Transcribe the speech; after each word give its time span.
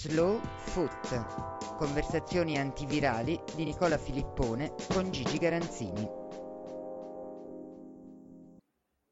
Slow 0.00 0.40
Foot. 0.64 1.76
Conversazioni 1.76 2.56
antivirali 2.56 3.38
di 3.54 3.64
Nicola 3.64 3.98
Filippone 3.98 4.72
con 4.88 5.10
Gigi 5.10 5.36
Garanzini. 5.36 6.08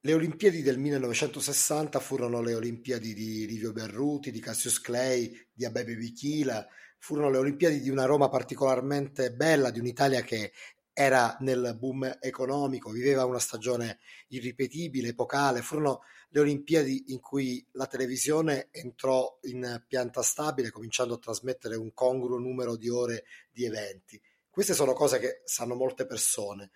Le 0.01 0.13
Olimpiadi 0.15 0.63
del 0.63 0.79
1960 0.79 2.01
furono 2.01 2.41
le 2.41 2.55
Olimpiadi 2.55 3.13
di 3.13 3.47
Livio 3.47 3.73
Berruti, 3.73 4.31
di 4.31 4.41
Cassius 4.41 4.81
Clay, 4.81 5.31
di 5.53 5.67
Abebe 5.67 5.95
Bikila, 5.95 6.67
furono 6.97 7.29
le 7.29 7.37
Olimpiadi 7.37 7.81
di 7.81 7.91
una 7.91 8.07
Roma 8.07 8.31
particolarmente 8.31 9.31
bella, 9.35 9.71
di 9.71 9.81
un'Italia 9.81 10.23
che 10.23 10.53
era 11.01 11.37
nel 11.43 11.77
boom 11.79 12.19
economico, 12.21 12.91
viveva 12.91 13.25
una 13.25 13.39
stagione 13.39 14.01
irripetibile, 14.31 15.11
epocale, 15.11 15.63
furono 15.63 16.01
le 16.31 16.41
Olimpiadi 16.41 17.13
in 17.13 17.21
cui 17.21 17.65
la 17.75 17.87
televisione 17.87 18.67
entrò 18.73 19.39
in 19.43 19.85
pianta 19.87 20.23
stabile, 20.23 20.73
cominciando 20.73 21.15
a 21.15 21.19
trasmettere 21.19 21.77
un 21.77 21.95
congruo 21.95 22.39
numero 22.39 22.75
di 22.75 22.89
ore 22.89 23.27
di 23.49 23.65
eventi. 23.65 24.21
Queste 24.51 24.75
sono 24.75 24.93
cose 24.93 25.21
che 25.21 25.43
sanno 25.45 25.77
molte 25.77 26.05
persone. 26.05 26.73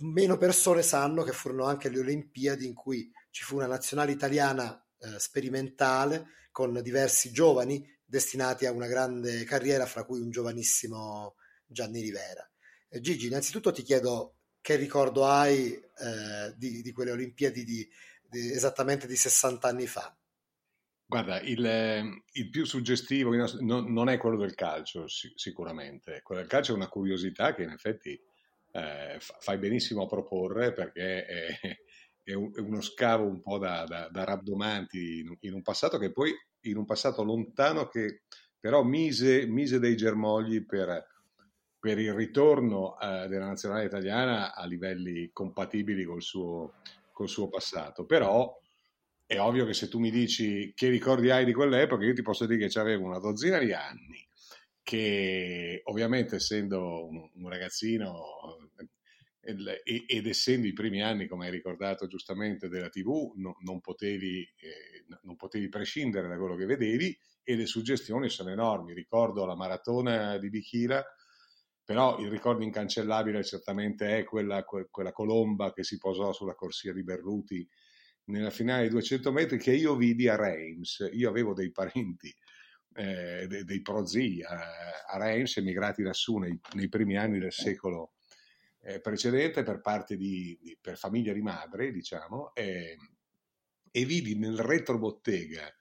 Meno 0.00 0.36
persone 0.36 0.82
sanno 0.82 1.22
che 1.22 1.32
furono 1.32 1.64
anche 1.64 1.88
le 1.88 2.00
Olimpiadi 2.00 2.66
in 2.66 2.74
cui 2.74 3.10
ci 3.30 3.42
fu 3.42 3.56
una 3.56 3.66
nazionale 3.66 4.12
italiana 4.12 4.86
eh, 4.98 5.18
sperimentale 5.18 6.26
con 6.50 6.78
diversi 6.82 7.30
giovani 7.30 7.82
destinati 8.04 8.66
a 8.66 8.70
una 8.72 8.86
grande 8.86 9.44
carriera, 9.44 9.86
fra 9.86 10.04
cui 10.04 10.20
un 10.20 10.28
giovanissimo 10.28 11.36
Gianni 11.64 12.02
Rivera. 12.02 12.46
Eh, 12.88 13.00
Gigi, 13.00 13.26
innanzitutto 13.26 13.72
ti 13.72 13.82
chiedo 13.82 14.36
che 14.60 14.76
ricordo 14.76 15.24
hai 15.26 15.72
eh, 15.72 16.54
di, 16.56 16.82
di, 16.82 16.92
quelle 16.92 17.12
Olimpiadi 17.12 17.64
di, 17.64 17.88
di, 18.28 18.50
esattamente 18.50 19.06
di 19.06 19.16
60 19.16 19.68
anni 19.68 19.86
fa. 19.86 20.16
Guarda, 21.08 21.40
il, 21.40 22.20
il 22.32 22.50
più 22.50 22.64
suggestivo 22.64 23.32
non, 23.60 23.92
non, 23.92 24.08
è 24.08 24.18
quello 24.18 24.36
del 24.36 24.56
calcio, 24.56 25.04
sicuramente. 25.06 26.20
Quello 26.22 26.40
del 26.40 26.50
calcio 26.50 26.72
è 26.72 26.76
una 26.76 26.88
curiosità 26.88 27.54
che 27.54 27.62
in 27.62 27.70
effetti 27.70 28.20
eh, 28.72 29.16
fai 29.20 29.58
benissimo 29.58 30.02
a 30.02 30.06
proporre 30.06 30.72
perché 30.72 31.24
è, 31.24 31.58
è, 32.24 32.34
uno 32.34 32.80
scavo 32.80 33.24
un 33.24 33.40
po' 33.40 33.58
da, 33.58 33.84
da, 33.84 34.08
da 34.10 34.24
rabdomanti 34.24 35.20
in, 35.20 35.36
in, 35.42 35.54
un 35.54 35.62
passato 35.62 35.96
che 35.96 36.10
poi, 36.10 36.34
in 36.62 36.76
un 36.76 36.84
passato 36.84 37.22
lontano, 37.22 37.86
che 37.86 38.22
però 38.58 38.82
mise, 38.82 39.46
mise 39.46 39.78
dei 39.78 39.94
germogli 39.94 40.66
per 40.66 41.06
per 41.86 42.00
il 42.00 42.14
ritorno 42.14 42.98
eh, 42.98 43.28
della 43.28 43.46
nazionale 43.46 43.84
italiana 43.84 44.56
a 44.56 44.66
livelli 44.66 45.30
compatibili 45.32 46.02
col 46.02 46.20
suo, 46.20 46.72
col 47.12 47.28
suo 47.28 47.48
passato. 47.48 48.04
Però 48.04 48.60
è 49.24 49.38
ovvio 49.38 49.64
che 49.64 49.72
se 49.72 49.86
tu 49.88 50.00
mi 50.00 50.10
dici 50.10 50.72
che 50.74 50.88
ricordi 50.88 51.30
hai 51.30 51.44
di 51.44 51.52
quell'epoca, 51.52 52.04
io 52.04 52.12
ti 52.12 52.22
posso 52.22 52.44
dire 52.44 52.66
che 52.66 52.76
avevo 52.80 53.04
una 53.04 53.20
dozzina 53.20 53.58
di 53.58 53.72
anni, 53.72 54.26
che 54.82 55.82
ovviamente 55.84 56.34
essendo 56.34 57.06
un, 57.06 57.30
un 57.34 57.48
ragazzino 57.48 58.58
ed 59.40 60.26
essendo 60.26 60.66
i 60.66 60.72
primi 60.72 61.04
anni, 61.04 61.28
come 61.28 61.46
hai 61.46 61.52
ricordato 61.52 62.08
giustamente, 62.08 62.68
della 62.68 62.88
TV, 62.88 63.32
no, 63.36 63.58
non, 63.60 63.78
potevi, 63.78 64.40
eh, 64.40 65.04
non, 65.22 65.36
potevi, 65.36 65.68
prescindere 65.68 66.26
da 66.26 66.36
quello 66.36 66.56
che 66.56 66.66
vedevi 66.66 67.16
e 67.44 67.54
le 67.54 67.66
suggestioni 67.66 68.28
sono 68.28 68.50
enormi. 68.50 68.92
Ricordo 68.92 69.46
la 69.46 69.54
maratona 69.54 70.36
di 70.38 70.50
Bichila 70.50 71.06
però 71.86 72.18
il 72.18 72.28
ricordo 72.28 72.64
incancellabile 72.64 73.44
certamente 73.44 74.18
è 74.18 74.24
quella, 74.24 74.64
quella, 74.64 75.12
colomba 75.12 75.72
che 75.72 75.84
si 75.84 75.98
posò 75.98 76.32
sulla 76.32 76.56
corsia 76.56 76.92
di 76.92 77.04
Berruti 77.04 77.66
nella 78.24 78.50
finale 78.50 78.82
dei 78.82 78.90
200 78.90 79.30
metri 79.30 79.56
che 79.56 79.72
io 79.72 79.94
vidi 79.94 80.26
a 80.26 80.34
Reims. 80.34 81.08
Io 81.12 81.28
avevo 81.28 81.54
dei 81.54 81.70
parenti, 81.70 82.34
eh, 82.94 83.46
dei, 83.46 83.62
dei 83.62 83.82
prozii 83.82 84.42
a, 84.42 84.58
a, 85.06 85.16
Reims 85.16 85.58
emigrati 85.58 86.02
lassù 86.02 86.38
nei, 86.38 86.58
nei, 86.72 86.88
primi 86.88 87.16
anni 87.16 87.38
del 87.38 87.52
secolo 87.52 88.14
eh, 88.80 89.00
precedente 89.00 89.62
per 89.62 89.80
parte 89.80 90.16
di, 90.16 90.58
di, 90.60 90.76
per 90.80 90.98
famiglia 90.98 91.32
di 91.32 91.40
madre, 91.40 91.92
diciamo, 91.92 92.52
e, 92.52 92.96
e 93.92 94.04
vidi 94.04 94.36
nel 94.36 94.58
retrobottega 94.58 95.72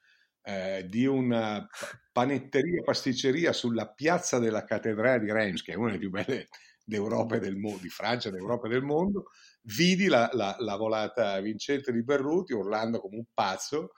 eh, 0.45 0.85
di 0.88 1.06
una 1.06 1.67
panetteria, 2.11 2.83
pasticceria 2.83 3.51
sulla 3.51 3.88
piazza 3.88 4.38
della 4.39 4.63
cattedrale 4.63 5.19
di 5.19 5.31
Reims, 5.31 5.63
che 5.63 5.73
è 5.73 5.75
una 5.75 5.88
delle 5.88 6.00
più 6.00 6.09
belle 6.11 6.47
d'Europa 6.83 7.35
e 7.35 7.39
del 7.39 7.56
mondo, 7.56 7.81
di 7.81 7.89
Francia, 7.89 8.29
d'Europa 8.29 8.67
e 8.67 8.69
del 8.69 8.83
mondo, 8.83 9.31
vidi 9.63 10.06
la, 10.06 10.29
la, 10.33 10.56
la 10.59 10.75
volata 10.75 11.39
vincente 11.41 11.91
di 11.91 12.03
Berruti 12.03 12.53
urlando 12.53 13.00
come 13.00 13.17
un 13.17 13.25
pazzo, 13.33 13.94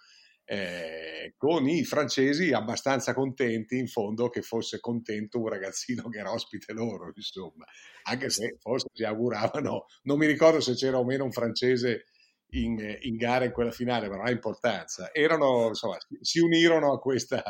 eh, 0.45 1.33
con 1.35 1.67
i 1.67 1.83
francesi 1.83 2.53
abbastanza 2.53 3.13
contenti 3.13 3.77
in 3.77 3.87
fondo 3.87 4.29
che 4.29 4.41
fosse 4.41 4.79
contento 4.79 5.41
un 5.41 5.49
ragazzino 5.49 6.07
che 6.07 6.19
era 6.19 6.31
ospite 6.31 6.71
loro, 6.71 7.11
insomma, 7.13 7.65
anche 8.03 8.29
se 8.29 8.55
forse 8.61 8.87
si 8.93 9.03
auguravano, 9.03 9.87
non 10.03 10.17
mi 10.17 10.25
ricordo 10.25 10.61
se 10.61 10.75
c'era 10.75 10.97
o 10.97 11.03
meno 11.03 11.25
un 11.25 11.33
francese 11.33 12.05
in, 12.51 12.97
in 13.01 13.17
gara 13.17 13.45
in 13.45 13.51
quella 13.51 13.71
finale, 13.71 14.07
ma 14.07 14.17
non 14.17 14.27
ha 14.27 14.31
importanza. 14.31 15.13
Erano, 15.13 15.67
insomma, 15.67 15.97
si 16.21 16.39
unirono 16.39 16.93
a, 16.93 16.99
questa, 16.99 17.43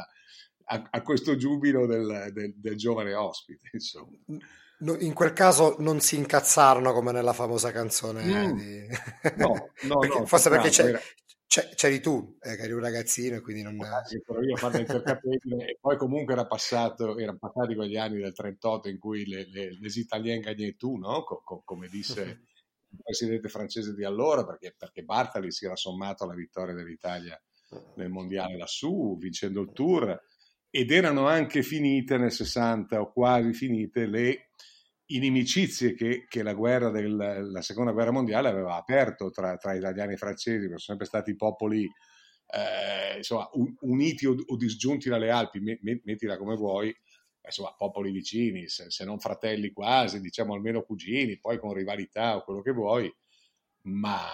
a, 0.63 0.87
a 0.89 1.01
questo 1.01 1.35
giubilo 1.35 1.85
del, 1.85 2.31
del, 2.33 2.53
del, 2.57 2.75
giovane 2.75 3.13
ospite. 3.13 3.69
Insomma. 3.73 4.17
In 4.99 5.13
quel 5.13 5.33
caso 5.33 5.75
non 5.79 5.99
si 5.99 6.17
incazzarono 6.17 6.93
come 6.93 7.11
nella 7.11 7.33
famosa 7.33 7.71
canzone 7.71 8.23
mm. 8.23 8.55
di... 8.55 8.87
no, 9.37 9.71
no, 9.87 9.97
perché, 9.97 10.19
no, 10.19 10.25
forse 10.27 10.49
perché 10.49 10.69
c'è, 10.69 10.85
era... 10.85 11.01
c'eri 11.47 11.99
tu, 11.99 12.37
eh, 12.39 12.55
che 12.55 12.61
eri 12.61 12.73
un 12.73 12.81
ragazzino 12.81 13.37
e 13.37 13.41
quindi 13.41 13.63
non... 13.63 13.75
Ero 13.75 14.43
io 14.43 14.53
a 14.53 14.57
fare 14.57 14.81
il 14.81 15.61
e 15.61 15.77
poi 15.81 15.97
comunque 15.97 16.33
era 16.33 16.45
passato, 16.45 17.17
erano 17.17 17.39
passati 17.39 17.73
quegli 17.73 17.97
anni 17.97 18.19
del 18.19 18.33
38 18.33 18.87
in 18.87 18.99
cui 18.99 19.25
le, 19.25 19.47
le, 19.49 19.79
les 19.79 19.95
Italiens 19.95 20.43
gagné 20.43 20.75
tu, 20.75 20.95
no? 20.97 21.23
Co, 21.23 21.41
co, 21.43 21.63
come 21.65 21.87
disse 21.87 22.41
presidente 23.03 23.49
francese 23.49 23.93
di 23.93 24.03
allora, 24.03 24.45
perché, 24.45 24.75
perché 24.77 25.03
Bartali 25.03 25.51
si 25.51 25.65
era 25.65 25.75
sommato 25.75 26.23
alla 26.23 26.35
vittoria 26.35 26.73
dell'Italia 26.73 27.39
nel 27.95 28.09
mondiale 28.09 28.57
lassù, 28.57 29.17
vincendo 29.17 29.61
il 29.61 29.71
tour, 29.73 30.19
ed 30.69 30.91
erano 30.91 31.27
anche 31.27 31.63
finite 31.63 32.17
nel 32.17 32.31
60 32.31 32.99
o 33.01 33.11
quasi 33.11 33.53
finite 33.53 34.05
le 34.05 34.49
inimicizie 35.07 35.93
che, 35.93 36.25
che 36.27 36.43
la, 36.43 36.53
guerra 36.53 36.89
del, 36.89 37.49
la 37.51 37.61
seconda 37.61 37.91
guerra 37.91 38.11
mondiale 38.11 38.49
aveva 38.49 38.75
aperto 38.75 39.29
tra, 39.29 39.55
tra 39.57 39.73
italiani 39.73 40.13
e 40.13 40.17
francesi, 40.17 40.63
che 40.63 40.67
sono 40.67 40.79
sempre 40.79 41.05
stati 41.05 41.35
popoli 41.35 41.89
eh, 42.49 43.17
insomma, 43.17 43.49
uniti 43.81 44.25
o, 44.25 44.35
o, 44.45 44.57
disgiunti 44.57 45.09
dalle 45.09 45.29
Alpi, 45.29 45.61
mettila 46.03 46.37
come 46.37 46.55
vuoi, 46.55 46.95
insomma, 47.47 47.73
popoli 47.73 48.11
vicini, 48.11 48.67
se, 48.67 48.89
se, 48.89 49.03
non 49.03 49.19
fratelli 49.19 49.71
quasi, 49.71 50.21
diciamo 50.21 50.53
almeno 50.53 50.83
cugini, 50.83 51.39
poi 51.39 51.59
con 51.59 51.73
rivalità 51.73 52.35
o 52.35 52.43
quello 52.43 52.61
che 52.61 52.71
vuoi, 52.71 53.13
ma, 53.83 54.25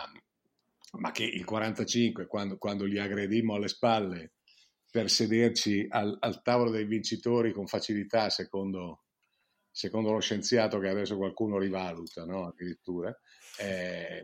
ma 0.93 1.11
che 1.11 1.23
il 1.23 1.45
45, 1.45 2.27
quando, 2.27 2.57
quando, 2.57 2.85
li 2.85 2.99
aggredimmo 2.99 3.55
alle 3.55 3.67
spalle 3.67 4.33
per 4.91 5.09
sederci 5.09 5.87
al, 5.89 6.15
al 6.19 6.41
tavolo 6.41 6.69
dei 6.69 6.85
vincitori 6.85 7.51
con 7.51 7.65
facilità, 7.65 8.29
secondo, 8.29 9.05
secondo, 9.71 10.11
lo 10.11 10.19
scienziato 10.19 10.79
che 10.79 10.89
adesso 10.89 11.17
qualcuno 11.17 11.57
rivaluta, 11.57 12.25
no? 12.25 12.47
addirittura, 12.47 13.15
eh, 13.59 14.23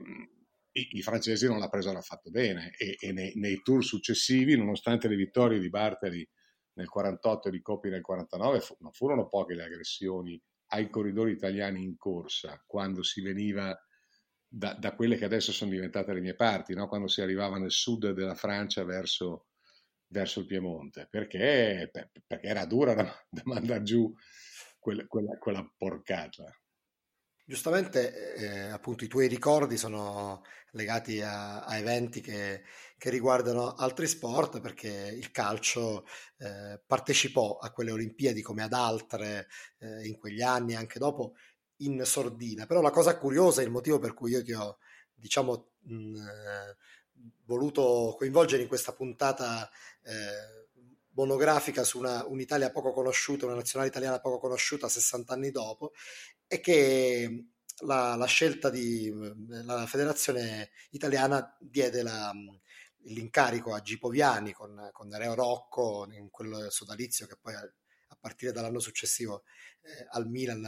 i, 0.72 0.90
i, 0.92 1.02
francesi 1.02 1.48
non 1.48 1.60
la 1.60 1.70
presero 1.70 1.98
affatto 1.98 2.30
bene 2.30 2.72
e, 2.78 2.96
e 3.00 3.12
nei, 3.12 3.34
nei, 3.36 3.62
tour 3.64 3.84
successivi, 3.84 4.56
nonostante 4.56 5.08
le 5.08 5.16
vittorie 5.16 5.60
di 5.60 5.70
Bartali 5.70 6.28
nel 6.80 6.90
48 6.90 7.50
e 7.50 7.52
di 7.52 7.62
Coppi 7.62 7.90
nel 7.90 8.02
49, 8.02 8.60
fu, 8.62 8.76
non 8.80 8.92
furono 8.94 9.28
poche 9.28 9.54
le 9.54 9.64
aggressioni 9.66 10.42
ai 10.72 10.90
corridori 10.90 11.32
italiani 11.32 11.84
in 11.84 11.98
corsa 11.98 12.64
quando 12.66 13.04
si 13.04 13.22
veniva 13.22 13.78
da, 14.48 14.74
da 14.74 14.96
quelle 14.96 15.18
che 15.18 15.26
adesso 15.26 15.52
sono 15.52 15.72
diventate 15.72 16.14
le 16.14 16.22
mie 16.22 16.36
parti, 16.36 16.74
no? 16.74 16.88
quando 16.88 17.08
si 17.08 17.22
arrivava 17.22 17.58
nel 17.58 17.72
sud 17.72 18.12
della 18.12 18.36
Francia 18.36 18.84
verso, 18.86 19.48
verso 20.08 20.40
il 20.40 20.46
Piemonte, 20.46 21.08
perché, 21.10 21.90
perché, 21.92 22.48
era 22.48 22.66
dura 22.66 22.94
da, 22.94 23.04
da 23.30 23.42
mandare 23.44 23.84
giù 23.84 24.12
quella, 24.80 25.06
quella, 25.06 25.38
quella 25.38 25.70
porcata. 25.78 26.46
Giustamente, 27.46 28.36
eh, 28.36 28.70
appunto, 28.70 29.04
i 29.04 29.08
tuoi 29.08 29.28
ricordi 29.28 29.76
sono 29.76 30.44
legati 30.72 31.20
a, 31.22 31.62
a 31.64 31.78
eventi 31.78 32.22
che, 32.22 32.64
che, 33.00 33.10
riguardano 33.10 33.74
altri 33.74 34.08
sport, 34.08 34.60
perché 34.60 34.88
il 35.16 35.32
calcio 35.32 36.06
eh, 36.38 36.80
partecipò 36.86 37.58
a 37.58 37.72
quelle 37.72 37.92
Olimpiadi 37.92 38.42
come 38.44 38.62
ad 38.62 38.74
altre 38.74 39.48
eh, 39.80 40.06
in 40.08 40.18
quegli 40.18 40.42
anni, 40.42 40.76
anche 40.76 41.00
dopo, 41.00 41.34
in 41.78 42.04
sordina. 42.06 42.66
Però 42.68 42.82
la 42.82 42.92
cosa 42.92 43.18
curiosa, 43.18 43.64
il 43.64 43.72
motivo 43.72 43.98
per 44.00 44.14
cui 44.14 44.32
io 44.32 44.44
ti 44.44 44.54
ho, 44.54 44.78
diciamo, 45.16 45.72
mh, 45.86 46.22
voluto 47.46 48.16
coinvolgere 48.18 48.62
in 48.62 48.68
questa 48.68 48.94
puntata 48.94 49.70
eh, 50.04 50.68
monografica 51.14 51.84
su 51.84 52.00
una, 52.00 52.26
un'Italia 52.26 52.72
poco 52.72 52.94
conosciuta, 52.94 53.46
una 53.46 53.56
nazionale 53.56 53.90
italiana 53.90 54.20
poco 54.20 54.40
conosciuta 54.40 54.88
60 54.88 55.34
anni 55.34 55.52
dopo, 55.52 55.92
è 56.48 56.60
che 56.60 57.46
la, 57.82 58.16
la 58.16 58.26
scelta 58.26 58.70
di 58.70 59.12
la 59.66 59.86
federazione 59.86 60.72
italiana 60.92 61.56
diede 61.60 62.04
la, 62.04 62.34
l'incarico 63.10 63.74
a 63.74 63.82
Gipoviani 63.82 64.54
con, 64.54 64.90
con 64.92 65.08
Nereo 65.08 65.36
Rocco 65.36 66.08
in 66.12 66.30
quel 66.30 66.68
sodalizio 66.70 67.28
che 67.28 67.38
poi 67.40 67.54
a, 67.54 67.72
partire 68.20 68.52
dall'anno 68.52 68.80
successivo 68.80 69.44
eh, 69.82 70.08
al 70.12 70.28
Milan 70.28 70.68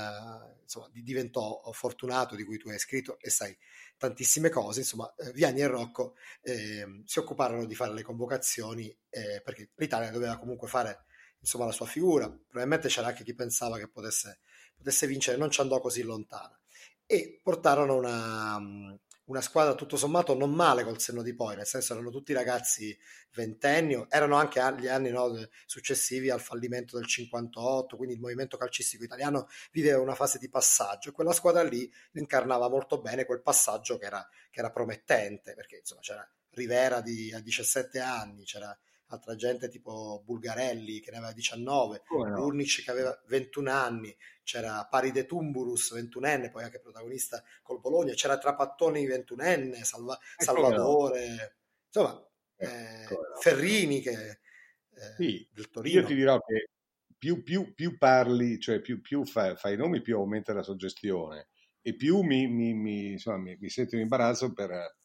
insomma, 0.61 0.87
diventò 0.93 1.61
fortunato 1.73 2.35
di 2.35 2.45
cui 2.45 2.57
tu 2.57 2.69
hai 2.69 2.79
scritto 2.79 3.19
e 3.19 3.29
sai 3.29 3.53
tantissime 3.97 4.49
cose. 4.49 4.79
Insomma 4.79 5.13
eh, 5.15 5.31
Viani 5.33 5.59
e 5.59 5.67
Rocco 5.67 6.15
eh, 6.41 7.03
si 7.03 7.19
occuparono 7.19 7.65
di 7.65 7.75
fare 7.75 7.93
le 7.93 8.03
convocazioni 8.03 8.87
eh, 9.09 9.41
perché 9.43 9.71
l'Italia 9.75 10.11
doveva 10.11 10.37
comunque 10.37 10.69
fare 10.69 11.05
insomma 11.39 11.65
la 11.65 11.71
sua 11.71 11.85
figura. 11.85 12.27
Probabilmente 12.27 12.87
c'era 12.87 13.07
anche 13.07 13.23
chi 13.23 13.35
pensava 13.35 13.77
che 13.77 13.89
potesse, 13.89 14.39
potesse 14.77 15.07
vincere 15.07 15.37
non 15.37 15.51
ci 15.51 15.61
andò 15.61 15.79
così 15.81 16.03
lontana. 16.03 16.57
E 17.05 17.41
portarono 17.43 17.95
una 17.95 18.97
una 19.31 19.41
squadra 19.41 19.75
tutto 19.75 19.95
sommato 19.95 20.35
non 20.35 20.51
male 20.51 20.83
col 20.83 20.99
senno 20.99 21.21
di 21.21 21.33
poi, 21.33 21.55
nel 21.55 21.65
senso 21.65 21.93
erano 21.93 22.09
tutti 22.09 22.33
ragazzi 22.33 22.97
ventenni, 23.33 24.05
erano 24.09 24.35
anche 24.35 24.59
gli 24.77 24.87
anni 24.87 25.09
no, 25.09 25.33
successivi 25.65 26.29
al 26.29 26.41
fallimento 26.41 26.97
del 26.97 27.07
58, 27.07 27.95
quindi 27.95 28.15
il 28.15 28.19
movimento 28.21 28.57
calcistico 28.57 29.05
italiano 29.05 29.47
viveva 29.71 30.01
una 30.01 30.15
fase 30.15 30.37
di 30.37 30.49
passaggio 30.49 31.09
e 31.09 31.11
quella 31.13 31.31
squadra 31.31 31.63
lì 31.63 31.89
incarnava 32.13 32.67
molto 32.69 32.99
bene 32.99 33.25
quel 33.25 33.41
passaggio 33.41 33.97
che 33.97 34.05
era, 34.05 34.27
che 34.49 34.59
era 34.59 34.69
promettente, 34.69 35.53
perché 35.53 35.77
insomma 35.77 36.01
c'era 36.01 36.29
Rivera 36.53 36.99
di, 36.99 37.31
a 37.33 37.39
17 37.39 37.99
anni, 37.99 38.43
c'era 38.43 38.77
altra 39.15 39.35
gente 39.35 39.69
tipo 39.69 40.21
Bulgarelli 40.25 40.99
che 40.99 41.11
ne 41.11 41.17
aveva 41.17 41.33
19, 41.33 42.03
oh, 42.07 42.27
no. 42.27 42.45
Urnic 42.45 42.83
che 42.83 42.91
aveva 42.91 43.19
21 43.27 43.71
anni, 43.71 44.15
c'era 44.43 44.85
Paride 44.89 45.25
Tumburus 45.25 45.93
21enne, 45.93 46.49
poi 46.51 46.63
anche 46.63 46.79
protagonista 46.79 47.43
col 47.61 47.79
Bologna, 47.79 48.13
c'era 48.13 48.37
Trapattoni 48.37 49.07
21enne, 49.07 49.81
Salva- 49.81 50.19
Salvatore, 50.37 51.57
insomma, 51.85 52.25
eh, 52.57 52.65
eh. 52.67 53.07
Ferrini 53.39 54.01
che, 54.01 54.11
eh, 54.11 55.13
sì. 55.17 55.47
del 55.51 55.69
Torino. 55.69 55.99
Io 56.01 56.05
ti 56.05 56.15
dirò 56.15 56.39
che 56.39 56.69
più, 57.17 57.43
più, 57.43 57.73
più 57.73 57.97
parli, 57.97 58.59
cioè 58.59 58.79
più, 58.79 59.01
più 59.01 59.25
fai, 59.25 59.55
fai, 59.55 59.77
nomi, 59.77 60.01
più 60.01 60.15
aumenta 60.17 60.53
la 60.53 60.63
suggestione 60.63 61.49
e 61.81 61.95
più 61.95 62.21
mi, 62.21 62.47
mi, 62.47 62.73
mi, 62.73 63.11
insomma, 63.11 63.37
mi 63.37 63.69
sento 63.69 63.95
in 63.95 64.01
imbarazzo 64.01 64.53
per 64.53 64.97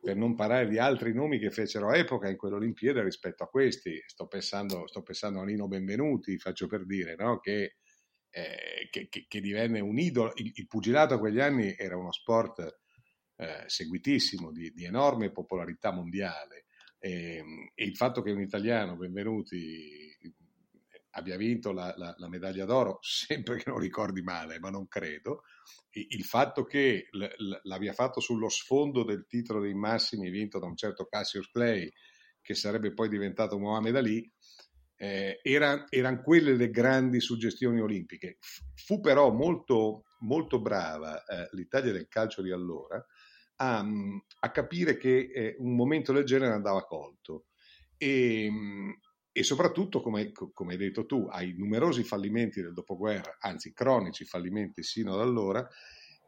per 0.00 0.16
non 0.16 0.34
parlare 0.34 0.66
di 0.66 0.78
altri 0.78 1.12
nomi 1.12 1.38
che 1.38 1.50
fecero 1.50 1.92
epoca 1.92 2.28
in 2.28 2.36
quell'Olimpiade 2.36 3.02
rispetto 3.02 3.44
a 3.44 3.48
questi. 3.48 4.02
Sto 4.06 4.26
pensando, 4.26 4.86
sto 4.86 5.02
pensando 5.02 5.40
a 5.40 5.44
Nino 5.44 5.68
Benvenuti, 5.68 6.38
faccio 6.38 6.66
per 6.66 6.86
dire, 6.86 7.14
no? 7.16 7.38
che, 7.38 7.76
eh, 8.30 8.88
che, 8.90 9.08
che, 9.08 9.26
che, 9.28 9.40
divenne 9.40 9.80
un 9.80 9.98
idolo. 9.98 10.32
Il, 10.36 10.52
il, 10.54 10.66
pugilato 10.66 11.14
a 11.14 11.18
quegli 11.18 11.40
anni 11.40 11.74
era 11.76 11.98
uno 11.98 12.12
sport 12.12 12.80
eh, 13.36 13.64
seguitissimo, 13.66 14.50
di, 14.50 14.72
di, 14.72 14.84
enorme 14.84 15.30
popolarità 15.30 15.92
mondiale. 15.92 16.64
E, 16.98 17.36
ehm, 17.36 17.70
e, 17.74 17.84
il 17.84 17.96
fatto 17.96 18.22
che 18.22 18.30
un 18.30 18.40
italiano, 18.40 18.96
Benvenuti, 18.96 20.09
abbia 21.10 21.36
vinto 21.36 21.72
la, 21.72 21.92
la, 21.96 22.14
la 22.16 22.28
medaglia 22.28 22.64
d'oro, 22.64 22.98
sempre 23.02 23.56
che 23.56 23.70
non 23.70 23.78
ricordi 23.78 24.22
male, 24.22 24.58
ma 24.58 24.70
non 24.70 24.86
credo, 24.88 25.42
il 25.92 26.24
fatto 26.24 26.64
che 26.64 27.08
l'abbia 27.62 27.92
fatto 27.92 28.20
sullo 28.20 28.48
sfondo 28.48 29.04
del 29.04 29.26
titolo 29.26 29.60
dei 29.60 29.74
massimi 29.74 30.30
vinto 30.30 30.58
da 30.58 30.66
un 30.66 30.76
certo 30.76 31.06
Cassius 31.06 31.50
Clay, 31.50 31.90
che 32.40 32.54
sarebbe 32.54 32.92
poi 32.92 33.08
diventato 33.08 33.58
Mohamed 33.58 33.96
Ali, 33.96 34.32
eh, 34.96 35.40
erano 35.42 35.86
eran 35.88 36.22
quelle 36.22 36.54
le 36.54 36.70
grandi 36.70 37.20
suggestioni 37.20 37.80
olimpiche. 37.80 38.38
Fu 38.74 39.00
però 39.00 39.32
molto, 39.32 40.04
molto 40.20 40.60
brava 40.60 41.24
eh, 41.24 41.48
l'Italia 41.52 41.92
del 41.92 42.08
calcio 42.08 42.42
di 42.42 42.50
allora 42.50 43.02
a, 43.56 43.86
a 44.40 44.50
capire 44.50 44.96
che 44.96 45.30
eh, 45.32 45.56
un 45.58 45.74
momento 45.74 46.12
del 46.12 46.24
genere 46.24 46.52
andava 46.52 46.84
colto. 46.84 47.46
E, 47.96 48.50
e 49.32 49.42
soprattutto, 49.44 50.00
come, 50.00 50.32
come, 50.32 50.72
hai 50.72 50.78
detto 50.78 51.06
tu, 51.06 51.28
ai 51.30 51.54
numerosi 51.56 52.02
fallimenti 52.02 52.60
del 52.60 52.72
dopoguerra, 52.72 53.36
anzi 53.40 53.72
cronici 53.72 54.24
fallimenti 54.24 54.82
sino 54.82 55.14
ad 55.14 55.20
allora, 55.20 55.68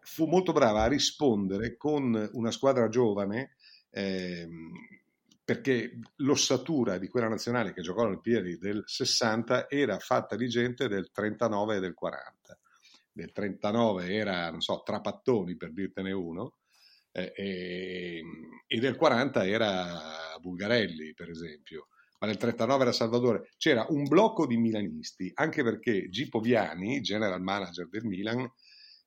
fu 0.01 0.27
molto 0.27 0.53
brava 0.53 0.83
a 0.83 0.89
rispondere 0.89 1.77
con 1.77 2.31
una 2.33 2.51
squadra 2.53 2.89
giovane, 2.89 3.57
ehm, 3.91 4.73
perché 5.45 5.99
l'ossatura 6.17 6.99
di 6.99 7.09
quella 7.09 7.29
nazionale 7.29 7.73
che 7.73 7.83
giocò 7.83 8.03
alle 8.03 8.11
Olimpiadi 8.11 8.59
del 8.59 8.85
60 8.87 9.69
era 9.69 9.99
fatta 9.99 10.37
di 10.37 10.49
gente 10.49 10.87
del 10.87 11.11
39 11.11 11.77
e 11.77 11.81
del 11.81 11.95
40. 11.95 12.59
Del 13.11 13.33
39 13.33 14.15
era, 14.15 14.51
non 14.51 14.61
so, 14.61 14.83
Trapattoni 14.85 15.57
per 15.57 15.73
dirtene 15.73 16.13
uno, 16.13 16.55
eh, 17.11 17.33
e, 17.35 18.23
e 18.67 18.79
del 18.79 18.97
40 18.97 19.45
era 19.47 20.39
Bulgarelli, 20.41 21.13
per 21.15 21.29
esempio 21.29 21.89
ma 22.23 22.29
nel 22.29 22.37
39 22.37 22.83
era 22.83 22.93
Salvatore, 22.93 23.51
c'era 23.57 23.85
un 23.89 24.05
blocco 24.05 24.47
di 24.47 24.57
milanisti, 24.57 25.33
anche 25.35 25.65
perché 25.65 26.09
Gipo 26.09 26.39
Viani, 26.39 27.01
general 27.01 27.43
manager 27.43 27.89
del 27.89 28.05
Milan, 28.05 28.49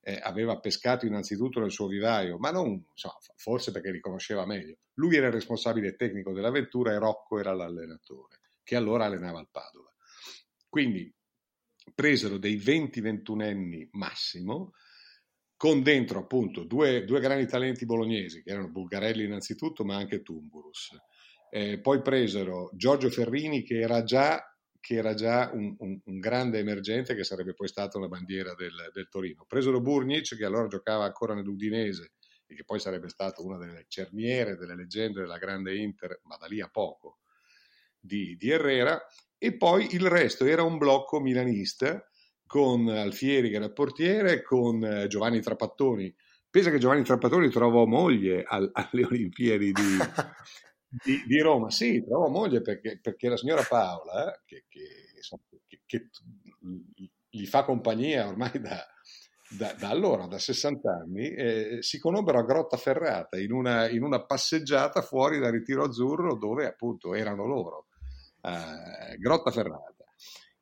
eh, 0.02 0.20
aveva 0.22 0.60
pescato 0.60 1.06
innanzitutto 1.06 1.62
nel 1.62 1.72
suo 1.72 1.88
vivaio, 1.88 2.38
ma 2.38 2.52
non, 2.52 2.72
insomma, 2.90 3.16
forse 3.38 3.72
perché 3.72 3.92
li 3.92 4.02
conosceva 4.02 4.46
meglio. 4.46 4.80
Lui 4.96 5.16
era 5.16 5.28
il 5.28 5.32
responsabile 5.32 5.96
tecnico 5.96 6.34
dell'avventura 6.34 6.92
e 6.92 7.00
Rocco 7.00 7.40
era 7.40 7.54
l'allenatore, 7.54 8.42
che 8.64 8.76
allora 8.76 9.06
allenava 9.06 9.40
il 9.40 9.48
Padova. 9.50 9.94
Quindi 10.68 11.10
presero 11.94 12.38
dei 12.38 12.58
20-21 12.58 13.42
anni 13.44 13.88
massimo, 13.94 14.74
con 15.56 15.82
dentro 15.84 16.20
appunto 16.20 16.66
due, 16.66 17.06
due 17.06 17.22
grandi 17.22 17.48
talenti 17.48 17.86
bolognesi, 17.86 18.44
che 18.44 18.52
erano 18.52 18.68
Bulgarelli 18.68 19.24
innanzitutto, 19.24 19.86
ma 19.86 19.96
anche 19.96 20.22
Tumburus 20.22 20.92
eh, 21.56 21.80
poi 21.80 22.02
presero 22.02 22.69
Giorgio 22.74 23.10
Ferrini 23.10 23.63
che 23.63 23.80
era 23.80 24.04
già, 24.04 24.44
che 24.78 24.96
era 24.96 25.13
già 25.13 25.52
un, 25.54 25.74
un, 25.80 25.98
un, 26.04 26.19
grande 26.19 26.60
emergente 26.60 27.16
che 27.16 27.24
sarebbe 27.24 27.54
poi 27.54 27.69
stata 27.69 27.98
una 27.98 28.10
bandiera 28.10 28.54
del, 28.56 28.74
del, 28.92 29.07
Torino. 29.07 29.46
Presero 29.48 29.80
Burnic 29.80 30.36
che 30.36 30.44
allora 30.44 30.68
giocava 30.68 31.06
ancora 31.06 31.34
nell'Udinese 31.34 32.12
e 32.46 32.56
che 32.56 32.66
poi 32.66 32.81
sarebbe 32.81 33.07
stato 33.07 33.46
una 33.46 33.57
delle 33.57 33.86
cerniere, 33.88 34.57
delle 34.57 34.75
leggende 34.75 35.22
della 35.22 35.38
grande 35.38 35.78
Inter, 35.78 36.19
ma 36.24 36.36
da 36.36 36.46
lì 36.48 36.60
a 36.60 36.68
poco, 36.68 37.19
di, 38.01 38.36
di 38.36 38.50
Herrera. 38.50 39.01
E 39.38 39.56
poi 39.56 39.96
il 39.96 40.10
resto 40.10 40.44
era 40.44 40.63
un 40.63 40.78
blocco 40.78 41.22
milanista 41.22 42.06
con 42.46 42.90
Alfieri 42.90 43.50
che 43.50 43.56
era 43.56 43.72
portiere, 43.72 44.42
con 44.42 44.84
eh, 44.84 45.08
Giovanni 45.08 45.40
Trapattoni. 45.40 46.13
Pensa 46.50 46.69
che 46.69 46.80
Giovanni 46.80 47.04
Trapattoni 47.04 47.50
trovò 47.50 47.86
moglie 47.86 48.44
al, 48.46 48.69
alle 48.74 49.06
Olimpiadi 49.06 49.72
di, 49.72 49.98
di, 51.04 51.24
di, 51.26 51.40
Roma. 51.40 51.70
Sì, 51.70 52.04
trovo 52.04 52.30
moglie 52.30 52.62
perché, 52.62 53.00
perché 53.02 53.30
la 53.30 53.38
signora 53.38 53.64
Paola, 53.64 54.42
che, 54.46 54.66
che, 54.68 55.20
che, 55.68 55.82
che 55.86 56.10
gli 57.30 57.46
fa 57.46 57.64
compagnia 57.64 58.28
ormai 58.28 58.60
da, 58.60 58.86
da, 59.50 59.74
da, 59.74 59.90
allora, 59.90 60.25
da 60.28 60.40
60 60.40 60.92
anni, 60.92 61.30
eh, 61.30 61.78
si 61.82 62.00
conobbero 62.00 62.40
a 62.40 62.44
Grotta 62.44 62.78
Ferrata 62.78 63.38
in 63.38 63.52
una, 63.52 63.90
in 63.90 64.04
una, 64.04 64.25
passeggiata 64.25 65.02
fuori 65.02 65.40
da 65.40 65.50
Ritiro 65.50 65.84
Azzurro 65.84 66.36
dove 66.36 66.66
appunto 66.66 67.14
erano 67.14 67.46
loro, 67.46 67.88
eh, 68.42 69.18
Grotta 69.18 69.52
Ferrata. 69.52 69.94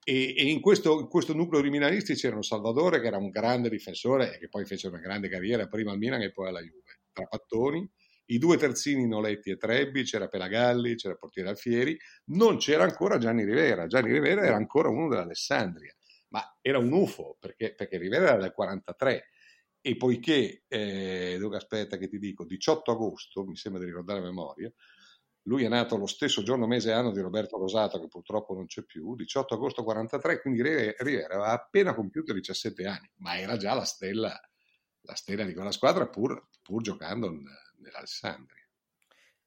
E, 0.06 0.36
e 0.36 0.50
in, 0.50 0.60
questo, 0.60 1.00
in, 1.00 1.08
questo, 1.08 1.34
nucleo 1.34 1.62
di 1.62 1.70
milanisti 1.70 2.16
c'erano 2.16 2.42
Salvatore 2.42 3.00
che 3.00 3.08
era 3.08 3.18
un 3.18 3.30
grande 3.30 3.70
difensore 3.70 4.36
e 4.36 4.38
che 4.38 4.50
poi 4.50 4.66
fece 4.66 4.88
una 4.88 5.00
grande 5.00 5.30
carriera 5.30 5.68
prima 5.68 5.92
al 5.92 5.98
Milan 5.98 6.22
e 6.22 6.34
poi 6.34 6.50
alla 6.50 6.60
Juve, 6.60 7.00
Trapattoni, 7.14 7.90
i 8.28 8.38
due 8.38 8.58
terzini 8.58 9.08
Noletti 9.08 9.52
e 9.52 9.58
Trebbi, 9.58 10.04
c'era 10.04 10.28
Pelagalli, 10.28 10.96
c'era 10.96 11.16
Portiere 11.16 11.50
Alfieri, 11.50 11.98
non 12.26 12.58
c'era 12.58 12.84
ancora 12.84 13.18
Gianni 13.18 13.44
Rivera. 13.44 13.88
Gianni 13.88 14.12
Rivera 14.12 14.44
era 14.44 14.56
ancora 14.56 14.90
uno 14.90 15.10
dell'Alessandria, 15.10 15.94
ma 16.30 16.58
era 16.62 16.78
un 16.78 16.92
UFO 16.92 17.38
perché, 17.40 17.74
perché 17.76 17.98
Rivera 17.98 18.30
era 18.30 18.42
del 18.42 18.54
43 18.54 19.28
e 19.82 19.98
poiché, 19.98 20.64
eh, 20.68 21.38
aspetta 21.54 21.98
che 21.98 22.08
ti 22.08 22.18
dico, 22.18 22.46
18 22.46 22.92
agosto, 22.92 23.46
mi 23.46 23.58
sembra 23.58 23.82
di 23.82 23.88
ricordare 23.88 24.20
a 24.20 24.24
memoria, 24.24 24.72
lui 25.48 25.66
è 25.66 25.68
nato 25.68 25.98
lo 25.98 26.06
stesso 26.06 26.42
giorno, 26.42 26.68
mese 26.68 26.90
e 26.90 26.94
anno 26.94 27.12
di 27.12 27.20
Roberto 27.20 27.58
Rosato, 27.58 28.00
che 28.00 28.08
purtroppo 28.08 28.54
non 28.54 28.66
c'è 28.66 28.84
più, 28.84 29.14
18 29.14 29.56
agosto 29.56 29.84
43, 29.84 30.40
quindi 30.40 30.62
Rivera 30.62 31.36
aveva 31.36 31.52
appena 31.52 31.94
compiuto 31.94 32.32
17 32.32 32.86
anni, 32.86 33.12
ma 33.18 33.38
era 33.38 33.58
già 33.58 33.74
la 33.74 33.84
stella, 33.84 34.40
la 35.02 35.16
stella 35.16 35.44
di 35.44 35.54
quella 35.54 35.72
squadra 35.72 36.08
pur, 36.08 36.48
pur 36.62 36.82
giocando 36.82 37.30
nell'Alessandria. 37.84 38.62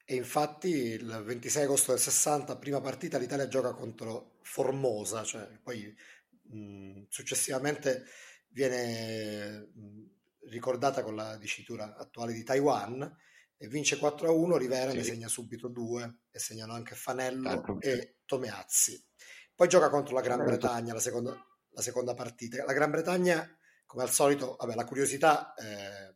E 0.04 0.14
infatti 0.14 0.68
il 0.68 1.22
26 1.24 1.64
agosto 1.64 1.90
del 1.90 2.00
60, 2.00 2.56
prima 2.58 2.80
partita, 2.80 3.18
l'Italia 3.18 3.48
gioca 3.48 3.72
contro 3.72 4.38
Formosa, 4.42 5.24
cioè 5.24 5.48
poi 5.60 5.92
mh, 6.42 7.06
successivamente 7.08 8.04
viene 8.50 9.68
mh, 9.74 10.10
ricordata 10.48 11.02
con 11.02 11.16
la 11.16 11.36
dicitura 11.36 11.96
attuale 11.96 12.32
di 12.32 12.44
Taiwan 12.44 13.16
e 13.56 13.66
vince 13.68 13.96
4-1, 13.96 14.56
Rivera 14.56 14.90
sì. 14.90 14.96
ne 14.96 15.02
segna 15.02 15.28
subito 15.28 15.66
due 15.66 16.18
e 16.30 16.38
segnano 16.38 16.74
anche 16.74 16.94
Fanello 16.94 17.48
Tanto 17.48 17.80
e 17.80 18.18
Tomeazzi. 18.24 19.02
Poi 19.54 19.68
gioca 19.68 19.88
contro 19.88 20.14
la 20.14 20.20
Gran 20.20 20.44
Bretagna, 20.44 20.92
la 20.92 21.00
seconda, 21.00 21.34
la 21.70 21.82
seconda 21.82 22.14
partita. 22.14 22.62
La 22.64 22.74
Gran 22.74 22.90
Bretagna, 22.90 23.58
come 23.86 24.02
al 24.02 24.10
solito, 24.10 24.56
vabbè, 24.58 24.74
la 24.74 24.84
curiosità 24.84 25.54
eh, 25.54 26.14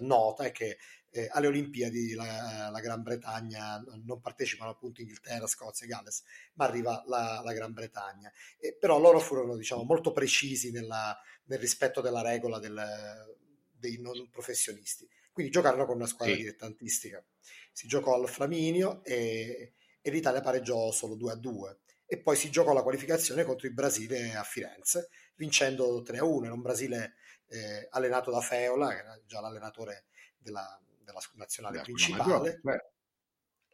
nota 0.00 0.44
è 0.44 0.52
che 0.52 0.78
eh, 1.16 1.28
alle 1.30 1.46
Olimpiadi 1.46 2.12
la, 2.12 2.68
la, 2.70 2.80
Gran 2.80 3.02
Bretagna 3.02 3.82
non 4.04 4.20
partecipano 4.20 4.70
appunto 4.70 5.00
Inghilterra, 5.00 5.46
Scozia 5.46 5.86
e 5.86 5.88
Galles, 5.88 6.22
ma 6.54 6.66
arriva 6.66 7.02
la, 7.06 7.40
la 7.42 7.52
Gran 7.54 7.72
Bretagna. 7.72 8.30
E, 8.58 8.76
però 8.78 8.98
loro 8.98 9.18
furono 9.18 9.56
diciamo, 9.56 9.82
molto 9.84 10.12
precisi 10.12 10.70
nella, 10.70 11.18
nel 11.44 11.58
rispetto 11.58 12.02
della 12.02 12.20
regola 12.20 12.58
del, 12.58 13.34
dei 13.72 13.98
non 13.98 14.28
professionisti. 14.30 15.08
Quindi 15.32 15.50
giocarono 15.50 15.86
con 15.86 15.96
una 15.96 16.06
squadra 16.06 16.34
sì. 16.34 16.40
dilettantistica. 16.42 17.24
Si 17.72 17.88
giocò 17.88 18.14
al 18.14 18.28
Flaminio 18.28 19.02
e, 19.02 19.72
e 20.02 20.10
l'Italia 20.10 20.42
pareggiò 20.42 20.90
solo 20.92 21.14
2 21.14 21.32
a 21.32 21.36
2 21.36 21.78
e 22.04 22.18
poi 22.20 22.36
si 22.36 22.50
giocò 22.50 22.74
la 22.74 22.82
qualificazione 22.82 23.44
contro 23.44 23.66
il 23.66 23.72
Brasile 23.72 24.34
a 24.34 24.42
Firenze, 24.42 25.08
vincendo 25.36 26.02
3 26.02 26.18
a 26.18 26.24
1. 26.24 26.44
Era 26.44 26.54
un 26.54 26.62
Brasile 26.62 27.14
eh, 27.48 27.88
allenato 27.90 28.30
da 28.30 28.40
Feola, 28.40 28.90
che 28.90 28.98
era 28.98 29.20
già 29.26 29.40
l'allenatore 29.40 30.04
della, 30.38 30.78
della 31.06 31.20
nazionale 31.34 31.80
principale. 31.80 32.60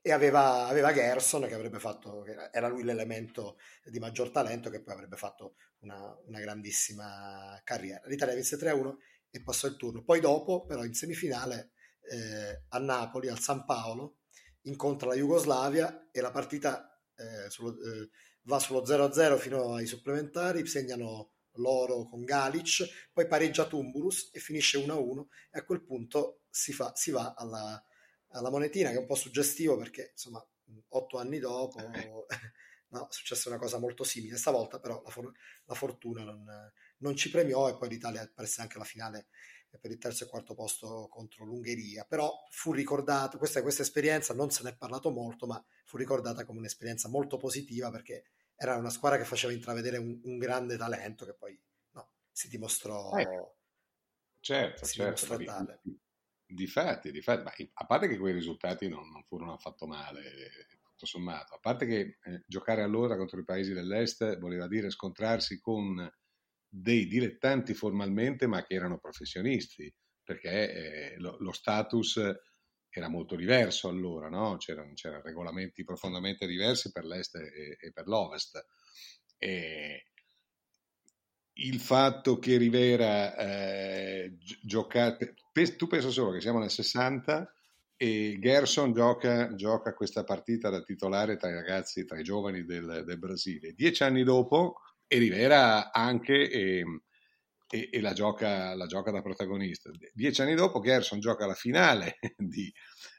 E 0.04 0.10
aveva, 0.10 0.66
aveva, 0.66 0.92
Gerson 0.92 1.46
che 1.46 1.54
avrebbe 1.54 1.78
fatto, 1.78 2.24
era 2.26 2.66
lui 2.66 2.82
l'elemento 2.82 3.56
di 3.84 4.00
maggior 4.00 4.30
talento 4.30 4.68
che 4.68 4.82
poi 4.82 4.94
avrebbe 4.94 5.16
fatto 5.16 5.54
una, 5.80 6.16
una 6.26 6.40
grandissima 6.40 7.58
carriera. 7.62 8.02
L'Italia 8.06 8.34
vinse 8.34 8.56
3-1 8.56 8.96
e 9.30 9.42
passò 9.42 9.68
il 9.68 9.76
turno. 9.76 10.02
Poi 10.02 10.18
dopo, 10.20 10.64
però, 10.64 10.84
in 10.84 10.94
semifinale 10.94 11.72
eh, 12.10 12.64
a 12.68 12.78
Napoli, 12.78 13.28
al 13.28 13.38
San 13.38 13.64
Paolo, 13.64 14.18
incontra 14.62 15.08
la 15.08 15.14
Jugoslavia 15.14 16.08
e 16.10 16.20
la 16.20 16.32
partita 16.32 17.00
eh, 17.14 17.48
sullo, 17.48 17.70
eh, 17.80 18.10
va 18.42 18.58
sullo 18.58 18.82
0-0 18.84 19.38
fino 19.38 19.74
ai 19.74 19.86
supplementari, 19.86 20.66
segnano 20.66 21.31
loro 21.54 22.06
con 22.08 22.24
Galic, 22.24 23.10
poi 23.12 23.26
pareggia 23.26 23.66
Tumburus 23.66 24.30
e 24.32 24.40
finisce 24.40 24.78
1-1 24.78 25.24
e 25.50 25.58
a 25.58 25.64
quel 25.64 25.82
punto 25.82 26.42
si, 26.50 26.72
fa, 26.72 26.92
si 26.94 27.10
va 27.10 27.34
alla, 27.36 27.82
alla, 28.28 28.50
monetina 28.50 28.90
che 28.90 28.96
è 28.96 29.00
un 29.00 29.06
po' 29.06 29.14
suggestivo 29.14 29.76
perché 29.76 30.10
insomma 30.12 30.44
otto 30.88 31.18
anni 31.18 31.38
dopo 31.38 31.78
eh. 31.78 32.26
no, 32.88 33.08
è 33.08 33.12
successa 33.12 33.48
una 33.48 33.58
cosa 33.58 33.78
molto 33.78 34.04
simile, 34.04 34.36
stavolta 34.36 34.80
però 34.80 35.02
la, 35.02 35.10
for- 35.10 35.32
la 35.64 35.74
fortuna 35.74 36.24
non, 36.24 36.72
non, 36.98 37.16
ci 37.16 37.30
premiò 37.30 37.68
e 37.68 37.76
poi 37.76 37.88
l'Italia 37.88 38.30
perse 38.32 38.60
anche 38.60 38.78
la 38.78 38.84
finale 38.84 39.28
per 39.80 39.90
il 39.90 39.98
terzo 39.98 40.24
e 40.24 40.28
quarto 40.28 40.54
posto 40.54 41.08
contro 41.10 41.46
l'Ungheria, 41.46 42.04
però 42.04 42.30
fu 42.50 42.72
ricordata, 42.72 43.38
questa, 43.38 43.62
questa 43.62 43.80
esperienza 43.80 44.34
non 44.34 44.50
se 44.50 44.62
ne 44.62 44.70
è 44.70 44.76
parlato 44.76 45.10
molto, 45.10 45.46
ma 45.46 45.62
fu 45.84 45.96
ricordata 45.96 46.44
come 46.44 46.58
un'esperienza 46.58 47.08
molto 47.08 47.38
positiva 47.38 47.90
perché 47.90 48.24
era 48.62 48.76
una 48.76 48.90
squadra 48.90 49.18
che 49.18 49.24
faceva 49.24 49.52
intravedere 49.52 49.96
un, 49.98 50.20
un 50.22 50.38
grande 50.38 50.76
talento 50.76 51.24
che 51.24 51.34
poi 51.34 51.60
no, 51.90 52.12
si 52.30 52.48
dimostrò, 52.48 53.12
eh, 53.16 53.26
certo, 54.38 54.84
si 54.84 54.94
certo, 54.94 55.26
dimostrò 55.26 55.52
tale. 55.52 55.80
Difatti, 56.46 57.10
difatti, 57.10 57.42
ma 57.42 57.52
a 57.72 57.86
parte 57.86 58.08
che 58.08 58.18
quei 58.18 58.34
risultati 58.34 58.88
non, 58.88 59.10
non 59.10 59.24
furono 59.24 59.54
affatto 59.54 59.86
male, 59.86 60.20
tutto 60.82 61.06
sommato, 61.06 61.54
a 61.54 61.58
parte 61.58 61.86
che 61.86 62.18
eh, 62.22 62.44
giocare 62.46 62.82
allora 62.82 63.16
contro 63.16 63.40
i 63.40 63.44
paesi 63.44 63.72
dell'Est 63.72 64.38
voleva 64.38 64.68
dire 64.68 64.90
scontrarsi 64.90 65.58
con 65.58 66.08
dei 66.68 67.06
dilettanti 67.06 67.74
formalmente, 67.74 68.46
ma 68.46 68.62
che 68.62 68.74
erano 68.74 68.98
professionisti, 68.98 69.92
perché 70.22 71.12
eh, 71.12 71.18
lo, 71.18 71.36
lo, 71.40 71.52
status 71.52 72.20
era 73.00 73.08
molto 73.08 73.36
diverso 73.36 73.88
allora, 73.88 74.28
no? 74.28 74.56
c'erano, 74.58 74.92
c'erano, 74.94 75.22
regolamenti 75.22 75.84
profondamente 75.84 76.46
diversi 76.46 76.92
per 76.92 77.04
l'est 77.04 77.36
e, 77.36 77.76
e 77.80 77.92
per 77.92 78.06
l'ovest. 78.06 78.64
E 79.38 80.06
il 81.54 81.80
fatto 81.80 82.38
che 82.38 82.56
Rivera 82.56 83.36
eh, 83.36 84.36
giocasse, 84.62 85.34
tu 85.76 85.86
pensa 85.86 86.10
solo 86.10 86.32
che 86.32 86.40
siamo 86.40 86.58
nel 86.58 86.70
60 86.70 87.52
e 87.96 88.36
Gerson 88.40 88.92
gioca, 88.92 89.54
gioca, 89.54 89.94
questa 89.94 90.24
partita 90.24 90.70
da 90.70 90.82
titolare 90.82 91.36
tra 91.36 91.50
i 91.50 91.54
ragazzi, 91.54 92.04
tra 92.04 92.18
i 92.18 92.24
giovani 92.24 92.64
del, 92.64 93.04
del 93.06 93.18
Brasile. 93.18 93.74
Dieci 93.74 94.02
anni 94.02 94.24
dopo, 94.24 94.80
e 95.06 95.18
Rivera 95.18 95.92
anche 95.92 96.50
e, 96.50 96.84
e, 97.72 97.88
e 97.90 98.00
la, 98.02 98.12
gioca, 98.12 98.74
la, 98.74 98.84
gioca, 98.84 99.10
da 99.10 99.22
protagonista. 99.22 99.90
Dieci 100.12 100.42
anni 100.42 100.54
dopo 100.54 100.80
Gerson 100.80 101.20
gioca 101.20 101.46
la 101.46 101.54
finale 101.54 102.18
di, 102.36 102.70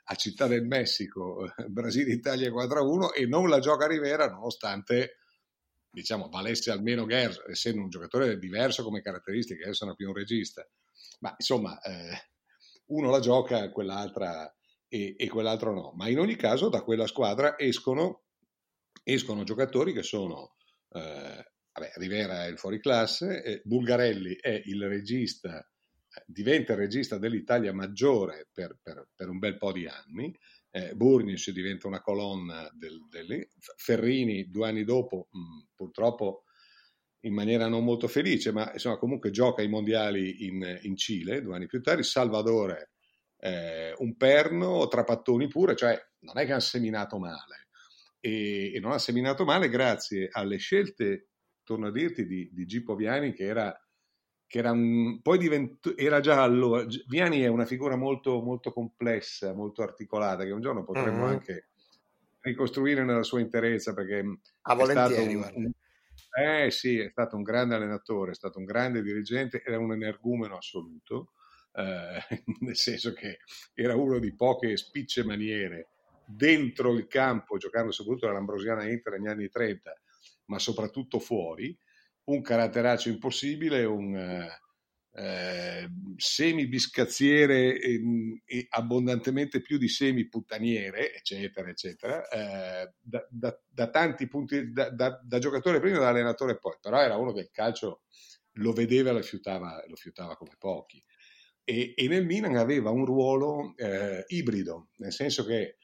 a 0.06 0.16
Città 0.16 0.46
del 0.46 0.64
Messico, 0.68 1.52
Brasile-Italia 1.68 2.52
4-1 2.52 3.16
e 3.16 3.26
non 3.26 3.50
la 3.50 3.58
gioca 3.58 3.88
Rivera 3.88 4.30
nonostante 4.30 5.18
diciamo 5.90 6.30
valesse 6.30 6.70
almeno 6.70 7.06
Gerson, 7.08 7.50
essendo 7.50 7.82
un 7.82 7.90
giocatore 7.90 8.38
diverso 8.38 8.84
come 8.84 9.02
caratteristiche, 9.02 9.64
Gerson 9.64 9.90
è 9.90 9.96
più 9.96 10.08
un 10.08 10.14
regista. 10.14 10.68
Ma 11.22 11.34
insomma, 11.36 11.80
eh, 11.82 12.30
uno 12.88 13.10
la 13.10 13.20
gioca, 13.20 13.72
quell'altra 13.72 14.52
e, 14.88 15.16
e, 15.18 15.28
quell'altro 15.30 15.74
no. 15.74 15.94
Ma 15.96 16.10
in 16.10 16.20
ogni 16.20 16.36
caso 16.36 16.70
da 16.70 16.84
quella 16.84 17.08
squadra 17.08 17.58
escono, 17.58 18.26
escono 19.04 19.44
giocatori 19.44 19.94
che 19.94 20.04
sono 20.04 20.56
eh, 20.90 21.53
vabbè, 21.74 21.94
Rivera 21.96 22.46
è 22.46 22.48
il 22.48 22.58
fuoriclasse, 22.58 23.44
eh, 23.44 23.62
Bulgarelli 23.64 24.36
è 24.40 24.62
il 24.66 24.88
regista, 24.88 25.60
eh, 25.60 26.24
diventa 26.26 26.74
il 26.74 26.80
regista 26.80 27.18
dell'Italia 27.18 27.74
maggiore 27.74 28.48
per, 28.52 28.78
per, 28.82 29.08
per 29.16 29.30
un 29.30 29.40
bel 29.40 29.58
po' 29.58 29.72
di 29.72 29.88
anni, 29.88 30.36
eh, 30.72 30.96
Burnish 30.96 31.52
diventa 31.52 31.88
una 31.88 32.02
colonna 32.02 32.70
del, 32.74 33.08
del, 33.10 33.48
Ferrini 33.76 34.50
due 34.50 34.68
anni 34.68 34.84
dopo, 34.84 35.28
mh, 35.32 35.40
mm, 35.40 35.60
purtroppo 35.76 36.44
in 37.22 37.34
maniera 37.34 37.68
non 37.68 37.84
molto 37.84 38.08
felice, 38.08 38.52
ma 38.52 38.72
insomma 38.74 38.98
comunque 38.98 39.32
gioca 39.32 39.62
ai 39.62 39.70
mondiali 39.70 40.46
in, 40.46 40.80
in 40.82 40.98
Cile 40.98 41.42
due 41.42 41.56
anni 41.56 41.68
più 41.68 41.82
tardi, 41.82 42.04
Salvadore 42.04 42.92
eh, 43.38 43.94
un 43.98 44.16
perno, 44.16 44.88
Trapattoni 44.88 45.48
pure, 45.48 45.76
cioè 45.76 46.00
non 46.20 46.38
è 46.38 46.46
che 46.46 46.54
ha 46.54 46.60
seminato 46.60 47.18
male. 47.18 47.68
E, 48.20 48.74
e 48.74 48.80
non 48.80 48.94
ha 48.94 48.98
seminato 48.98 49.44
male 49.44 49.68
grazie 49.68 50.30
alle 50.32 50.58
scelte 50.58 51.33
torno 51.64 51.88
a 51.88 51.92
dirti, 51.92 52.26
di, 52.26 52.50
di 52.52 52.66
Gippo 52.66 52.96
Viani 52.96 53.34
che 53.34 53.46
era, 53.46 53.78
che 54.48 54.58
era 54.58 54.72
un, 54.72 55.22
poi 55.22 55.38
divent, 55.38 55.94
era 55.96 56.20
già 56.20 56.42
allora, 56.42 56.86
Viani 57.08 57.42
è 57.42 57.48
una 57.48 57.66
figura 57.66 57.96
molto, 57.96 58.42
molto 58.42 58.72
complessa, 58.72 59.54
molto 59.54 59.82
articolata, 59.82 60.44
che 60.44 60.52
un 60.52 60.62
giorno 60.62 60.84
potremmo 60.84 61.24
uh-huh. 61.24 61.32
anche 61.32 61.68
ricostruire 62.42 63.04
nella 63.04 63.24
sua 63.24 63.40
interezza 63.40 63.94
perché 63.94 64.40
ah, 64.62 64.78
è 64.78 64.86
stato 64.86 65.22
un, 65.22 65.52
un, 65.54 65.72
eh 66.36 66.72
sì, 66.72 66.98
è 67.00 67.10
stato 67.10 67.36
un 67.36 67.44
grande 67.44 67.76
allenatore, 67.76 68.32
è 68.32 68.36
stato 68.36 68.60
un 68.60 68.66
grande 68.66 69.02
dirigente, 69.02 69.64
era 69.64 69.80
un 69.80 69.94
energumeno 69.94 70.58
assoluto, 70.58 71.34
eh, 71.74 72.20
nel 72.62 72.76
senso 72.76 73.14
che 73.14 73.40
era 73.74 73.96
uno 73.96 74.20
di 74.20 74.34
poche 74.36 74.76
spicce 74.78 75.24
maniere 75.24 75.90
dentro 76.26 76.94
il 76.94 77.08
campo, 77.08 77.58
giocando 77.58 77.92
soprattutto 77.92 78.28
all'Ambrosiana 78.28 78.90
Inter 78.90 79.20
negli 79.20 79.28
anni 79.28 79.50
30, 79.50 79.94
ma 80.54 80.60
soprattutto 80.60 81.20
fuori, 81.20 81.76
un 82.26 82.42
caratteraccio 82.42 83.10
impossibile, 83.10 83.84
un 83.86 84.16
eh, 84.16 84.62
eh 85.16 85.90
semi-biscazziere 86.16 87.80
e, 87.80 88.02
e, 88.46 88.68
abbondantemente 88.70 89.62
più 89.62 89.78
di 89.78 89.88
semi-puttaniere, 89.88 91.14
eccetera, 91.16 91.70
eccetera, 91.70 92.28
eh, 92.30 92.94
da, 93.02 93.28
da, 93.30 93.60
da, 93.68 93.90
tanti 93.90 94.28
punti, 94.28 94.72
da, 94.72 94.90
da, 94.92 95.40
giocatore 95.40 95.80
prima 95.80 95.98
e 95.98 96.00
da 96.00 96.10
allenatore 96.10 96.60
poi, 96.60 96.78
però 96.80 97.02
era 97.02 97.18
uno 97.18 97.34
che 97.34 97.42
il 97.42 97.52
calcio 97.52 98.04
lo 98.58 98.74
vedeva 98.74 99.10
e 99.10 99.14
lo 99.14 99.22
fiutava, 99.24 99.84
lo 99.88 99.96
fiutava 99.96 100.36
come 100.38 100.56
pochi. 100.60 101.04
E, 101.64 101.94
e, 101.96 102.08
nel 102.08 102.26
Milan 102.26 102.58
aveva 102.58 102.92
un 102.92 103.06
ruolo 103.06 103.74
eh, 103.78 104.24
ibrido, 104.28 104.90
nel 104.98 105.14
senso 105.14 105.46
che 105.46 105.78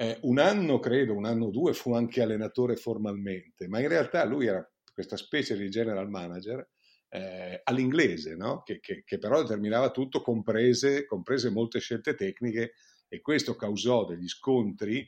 eh, 0.00 0.18
un 0.22 0.38
anno, 0.38 0.78
credo, 0.78 1.14
un 1.14 1.26
anno 1.26 1.46
o 1.46 1.50
due, 1.50 1.74
fu 1.74 1.92
anche 1.92 2.22
allenatore 2.22 2.74
formalmente, 2.76 3.68
ma 3.68 3.80
in 3.80 3.88
realtà 3.88 4.24
lui 4.24 4.46
era 4.46 4.66
questa 4.94 5.18
specie 5.18 5.58
di 5.58 5.68
general 5.68 6.08
manager 6.08 6.66
eh, 7.10 7.60
all'inglese, 7.64 8.34
no? 8.34 8.62
che, 8.62 8.80
che, 8.80 9.02
che, 9.04 9.18
però 9.18 9.42
determinava 9.42 9.90
tutto, 9.90 10.22
comprese, 10.22 11.04
comprese, 11.04 11.50
molte 11.50 11.80
scelte 11.80 12.14
tecniche, 12.14 12.72
e 13.08 13.20
questo 13.20 13.56
causò 13.56 14.06
degli 14.06 14.26
scontri 14.26 15.06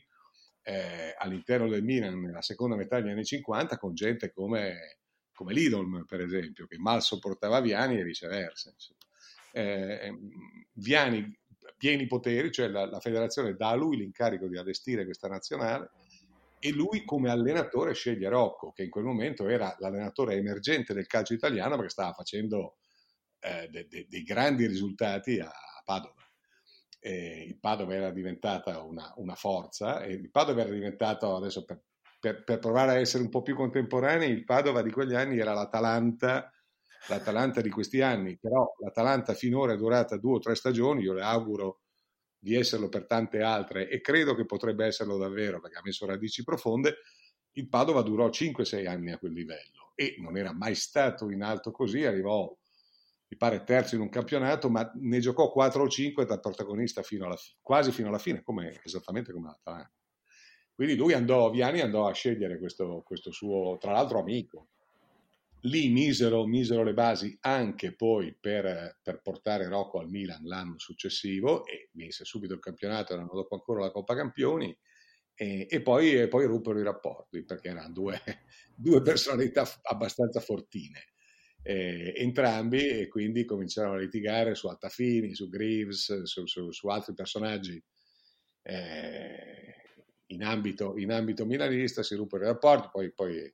eh, 0.61 1.15
all'interno 1.17 1.67
del 1.67 1.83
Milan 1.83 2.19
nella 2.19 2.43
seconda 2.43 2.75
metà 2.75 3.01
degli 3.01 3.09
anni 3.09 3.25
50 3.25 3.79
con 3.79 3.95
gente 3.95 4.31
come, 4.31 4.99
come 5.33 5.53
Lidl, 5.53 6.05
per 6.05 6.21
esempio, 6.21 6.67
che 6.67 6.77
mal 6.77 7.01
sopportava 7.01 7.61
Viani 7.61 7.99
e 7.99 8.03
viceversa. 8.03 8.71
Eh, 9.53 10.13
Viani 10.73 11.35
pieni 11.77 12.07
poteri, 12.07 12.51
cioè 12.51 12.67
la, 12.67 12.85
la 12.85 12.99
federazione 12.99 13.55
dà 13.55 13.69
a 13.69 13.75
lui 13.75 13.97
l'incarico 13.97 14.47
di 14.47 14.57
allestire 14.57 15.05
questa 15.05 15.27
nazionale 15.27 15.91
e 16.59 16.71
lui 16.71 17.03
come 17.03 17.29
allenatore 17.29 17.93
sceglie 17.93 18.29
Rocco, 18.29 18.71
che 18.71 18.83
in 18.83 18.89
quel 18.89 19.03
momento 19.03 19.49
era 19.49 19.75
l'allenatore 19.79 20.35
emergente 20.35 20.93
del 20.93 21.07
calcio 21.07 21.33
italiano 21.33 21.75
perché 21.75 21.89
stava 21.89 22.13
facendo 22.13 22.77
eh, 23.39 23.67
dei 23.69 23.85
de, 23.89 24.07
de 24.07 24.21
grandi 24.21 24.65
risultati 24.65 25.39
a, 25.39 25.47
a 25.47 25.81
Padova. 25.83 26.21
E 27.01 27.43
il 27.45 27.59
Padova 27.59 27.93
era 27.93 28.11
diventata 28.11 28.81
una, 28.81 29.11
una, 29.17 29.35
forza 29.35 30.03
e 30.03 30.13
il 30.13 30.31
Padova 30.31 30.61
era 30.61 30.71
diventato, 30.71 31.35
adesso 31.35 31.65
per, 31.65 31.81
per, 32.17 32.45
per, 32.45 32.59
provare 32.59 32.91
a 32.91 32.99
essere 32.99 33.23
un 33.23 33.29
po' 33.29 33.41
più 33.41 33.55
contemporanei, 33.55 34.31
il 34.31 34.45
Padova 34.45 34.81
di 34.81 34.91
quegli 34.91 35.15
anni 35.15 35.39
era 35.39 35.53
l'Atalanta 35.53 36.49
l'Atalanta 37.07 37.61
di 37.61 37.69
questi 37.69 38.01
anni, 38.01 38.37
però 38.37 38.73
l'Atalanta 38.79 39.33
finora 39.33 39.73
è 39.73 39.77
durata 39.77 40.17
due 40.17 40.35
o 40.35 40.39
tre 40.39 40.55
stagioni, 40.55 41.03
io 41.03 41.13
le 41.13 41.23
auguro 41.23 41.81
di 42.37 42.55
esserlo 42.55 42.89
per 42.89 43.05
tante 43.05 43.41
altre 43.41 43.89
e 43.89 44.01
credo 44.01 44.35
che 44.35 44.45
potrebbe 44.45 44.85
esserlo 44.85 45.17
davvero 45.17 45.61
perché 45.61 45.77
ha 45.77 45.81
messo 45.83 46.05
radici 46.05 46.43
profonde, 46.43 46.97
il 47.53 47.69
Padova 47.69 48.01
durò 48.01 48.29
5-6 48.29 48.87
anni 48.87 49.11
a 49.11 49.17
quel 49.17 49.33
livello 49.33 49.93
e 49.95 50.15
non 50.19 50.37
era 50.37 50.53
mai 50.53 50.75
stato 50.75 51.29
in 51.29 51.41
alto 51.41 51.71
così, 51.71 52.03
arrivò 52.03 52.53
mi 53.33 53.37
pare 53.37 53.63
terzo 53.63 53.95
in 53.95 54.01
un 54.01 54.09
campionato, 54.09 54.69
ma 54.69 54.91
ne 54.95 55.19
giocò 55.19 55.51
4 55.51 55.83
o 55.83 55.87
5 55.87 56.25
da 56.25 56.39
protagonista 56.39 57.01
fino 57.01 57.25
alla 57.25 57.35
fi- 57.35 57.55
quasi 57.61 57.91
fino 57.91 58.09
alla 58.09 58.19
fine, 58.19 58.43
come, 58.43 58.79
esattamente 58.83 59.33
come 59.33 59.47
l'Atalanta. 59.47 59.91
Quindi 60.75 60.95
lui 60.95 61.13
andò, 61.13 61.49
Viani 61.49 61.81
andò 61.81 62.07
a 62.07 62.13
scegliere 62.13 62.59
questo, 62.59 63.01
questo 63.03 63.31
suo, 63.31 63.77
tra 63.79 63.91
l'altro 63.91 64.19
amico. 64.19 64.69
Lì 65.65 65.89
misero, 65.89 66.45
misero 66.45 66.83
le 66.83 66.93
basi 66.93 67.37
anche 67.41 67.95
poi 67.95 68.35
per, 68.37 68.99
per, 69.01 69.21
portare 69.21 69.69
Rocco 69.69 69.99
al 69.99 70.09
Milan 70.09 70.43
l'anno 70.43 70.77
successivo 70.77 71.65
e 71.65 71.89
vinse 71.93 72.25
subito 72.25 72.53
il 72.53 72.59
campionato, 72.59 73.15
l'anno 73.15 73.31
dopo 73.33 73.55
ancora 73.55 73.79
la 73.79 73.91
Coppa 73.91 74.13
Campioni 74.13 74.77
e, 75.33 75.65
e, 75.69 75.81
poi, 75.81 76.27
poi 76.27 76.45
ruppero 76.45 76.79
i 76.79 76.83
rapporti 76.83 77.45
perché 77.45 77.69
erano 77.69 77.93
due, 77.93 78.19
due 78.75 79.01
personalità 79.01 79.65
abbastanza 79.83 80.41
fortine. 80.41 81.11
Eh, 81.65 82.13
entrambi 82.17 82.85
e 82.85 83.07
quindi 83.07 83.45
cominciarono 83.45 83.95
a 83.95 83.99
litigare 83.99 84.55
su 84.55 84.67
Altafini, 84.67 85.33
su 85.33 85.47
Greaves, 85.47 86.23
su, 86.23 86.45
su, 86.45 86.71
su 86.71 86.87
altri 86.89 87.13
personaggi 87.13 87.81
eh, 88.63 89.75
in, 90.27 90.43
ambito, 90.43 90.97
in, 90.97 91.11
ambito, 91.11 91.45
milanista, 91.45 92.03
si 92.03 92.15
ruppero 92.15 92.43
i 92.43 92.47
rapporti, 92.47 92.89
poi, 92.91 93.13
poi 93.13 93.53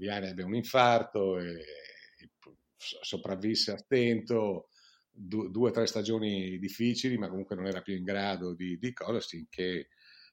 Viani 0.00 0.28
ebbe 0.28 0.42
un 0.42 0.54
infarto 0.54 1.38
e, 1.38 1.52
e 1.52 2.30
sopravvisse 2.76 3.72
a 3.72 3.76
stento, 3.76 4.68
du, 5.10 5.50
due 5.50 5.68
o 5.68 5.72
tre 5.72 5.86
stagioni 5.86 6.58
difficili, 6.58 7.18
ma 7.18 7.28
comunque 7.28 7.54
non 7.54 7.66
era 7.66 7.82
più 7.82 7.94
in 7.94 8.04
grado 8.04 8.54
di, 8.54 8.78
di 8.78 8.92
cose, 8.94 9.20
finché, 9.20 9.88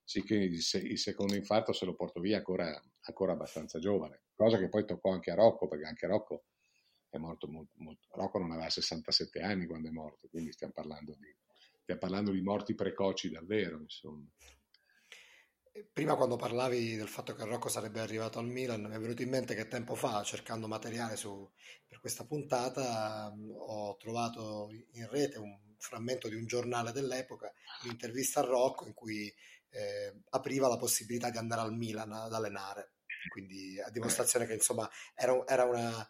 finché 0.06 0.36
il, 0.36 0.54
il, 0.54 0.98
secondo 0.98 1.36
infarto 1.36 1.74
se 1.74 1.86
lo 1.86 1.96
portò 1.96 2.22
via 2.22 2.38
ancora, 2.38 2.82
ancora 3.02 3.34
abbastanza 3.34 3.78
giovane, 3.78 4.24
cosa 4.34 4.58
che 4.58 4.70
poi 4.70 4.86
toccò 4.86 5.12
anche 5.12 5.32
a 5.32 5.36
Rocco, 5.36 5.68
perché 5.68 5.86
anche 5.86 6.08
Rocco 6.08 6.46
è 7.10 7.18
morto 7.18 7.48
molto, 7.48 7.74
molto. 7.80 8.08
Rocco 8.12 8.40
non 8.40 8.52
aveva 8.52 8.70
67 8.70 9.42
anni 9.42 9.66
quando 9.66 9.90
è 9.90 9.92
morto, 9.92 10.30
quindi 10.30 10.54
stiamo 10.54 10.74
parlando 10.74 11.14
di, 11.20 11.36
stiamo 11.82 12.00
parlando 12.00 12.32
di 12.32 12.42
morti 12.42 12.74
precoci 12.74 13.30
davvero, 13.30 13.80
insomma. 13.82 14.26
Prima 15.94 16.16
quando 16.16 16.36
parlavi 16.36 16.96
del 16.96 17.08
fatto 17.08 17.36
che 17.36 17.46
Rocco 17.46 17.70
sarebbe 17.70 18.00
arrivato 18.00 18.40
al 18.40 18.48
Milan, 18.48 18.82
mi 18.82 18.96
è 18.96 19.00
venuto 19.00 19.22
in 19.22 19.30
mente 19.30 19.54
che 19.54 19.68
tempo 19.68 19.96
fa, 19.96 20.24
cercando 20.24 20.68
materiale 20.68 21.16
su, 21.16 21.50
per 21.86 22.00
questa 22.00 22.26
puntata, 22.26 23.32
ho 23.58 23.96
trovato 23.98 24.70
in 24.94 25.08
rete 25.10 25.38
un 25.38 25.76
frammento 25.78 26.28
di 26.28 26.36
un 26.36 26.46
giornale 26.46 26.92
dell'epoca, 26.92 27.52
un'intervista 27.84 28.40
a 28.40 28.46
Rocco 28.46 28.86
in 28.88 28.94
cui 28.94 29.34
eh, 29.70 30.22
apriva 30.30 30.68
la 30.68 30.78
possibilità 30.78 31.30
di 31.30 31.38
andare 31.38 31.62
al 31.62 31.74
Milan 31.74 32.12
ad 32.12 32.34
allenare. 32.34 32.94
Quindi 33.30 33.80
a 33.80 33.90
dimostrazione 33.90 34.46
che 34.46 34.54
insomma 34.54 34.90
era, 35.14 35.46
era 35.46 35.66
una, 35.66 36.10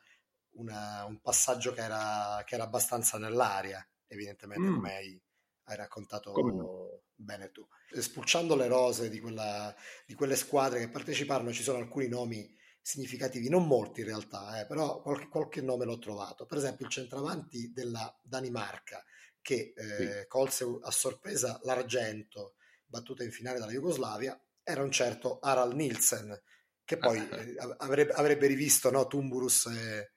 una, 0.51 1.05
un 1.05 1.19
passaggio 1.19 1.73
che 1.73 1.81
era, 1.81 2.41
che 2.45 2.55
era, 2.55 2.63
abbastanza 2.63 3.17
nell'aria, 3.17 3.85
evidentemente, 4.07 4.69
mm. 4.69 4.73
come 4.75 4.95
hai, 4.95 5.21
hai 5.63 5.75
raccontato 5.75 6.31
no? 6.31 7.01
Bene 7.17 7.51
tu. 7.51 7.67
Spulciando 7.99 8.55
le 8.55 8.67
rose 8.67 9.09
di, 9.09 9.19
quella, 9.19 9.75
di, 10.05 10.13
quelle 10.13 10.35
squadre 10.35 10.79
che 10.79 10.89
parteciparono, 10.89 11.51
ci 11.51 11.63
sono 11.63 11.79
alcuni 11.79 12.07
nomi 12.07 12.55
significativi, 12.81 13.49
non 13.49 13.67
molti 13.67 14.01
in 14.01 14.07
realtà, 14.07 14.61
eh, 14.61 14.65
però 14.65 15.01
qualche, 15.01 15.27
qualche, 15.27 15.61
nome 15.61 15.85
l'ho 15.85 15.97
trovato. 15.97 16.45
Per 16.45 16.57
esempio 16.57 16.85
il 16.85 16.91
centravanti 16.91 17.73
della 17.73 18.15
Danimarca, 18.21 19.03
che 19.41 19.73
eh, 19.75 20.21
sì. 20.21 20.27
colse 20.27 20.65
a 20.81 20.91
sorpresa 20.91 21.59
l'argento 21.63 22.55
battuta 22.85 23.23
in 23.23 23.31
finale 23.31 23.59
dalla 23.59 23.71
Jugoslavia, 23.71 24.39
era 24.63 24.83
un 24.83 24.91
certo 24.91 25.39
Harald 25.39 25.73
Nielsen, 25.73 26.39
che 26.85 26.97
poi 26.97 27.19
ah. 27.19 27.41
eh, 27.41 27.75
avrebbe, 27.77 28.13
avrebbe, 28.13 28.47
rivisto 28.47 28.89
no, 28.91 29.07
Tumburus 29.07 29.65
e, 29.65 30.13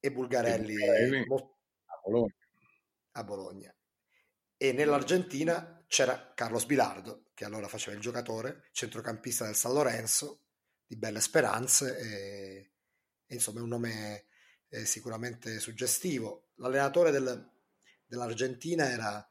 e 0.00 0.12
Bulgarelli, 0.12 0.74
Bulgarelli 0.74 1.18
a, 1.18 2.00
Bologna. 2.02 2.34
a 3.12 3.24
Bologna. 3.24 3.76
E 4.56 4.72
nell'Argentina 4.72 5.77
c'era 5.88 6.32
Carlos 6.34 6.66
Bilardo, 6.66 7.24
che 7.34 7.44
allora 7.44 7.66
faceva 7.66 7.96
il 7.96 8.02
giocatore, 8.02 8.68
centrocampista 8.72 9.46
del 9.46 9.56
San 9.56 9.72
Lorenzo, 9.72 10.42
di 10.86 10.96
belle 10.96 11.20
speranze, 11.20 11.98
e, 11.98 12.70
e 13.26 13.34
insomma 13.34 13.60
è 13.60 13.62
un 13.62 13.68
nome 13.68 14.26
eh, 14.68 14.84
sicuramente 14.84 15.58
suggestivo. 15.58 16.50
L'allenatore 16.56 17.10
del, 17.10 17.50
dell'Argentina 18.06 18.90
era 18.90 19.26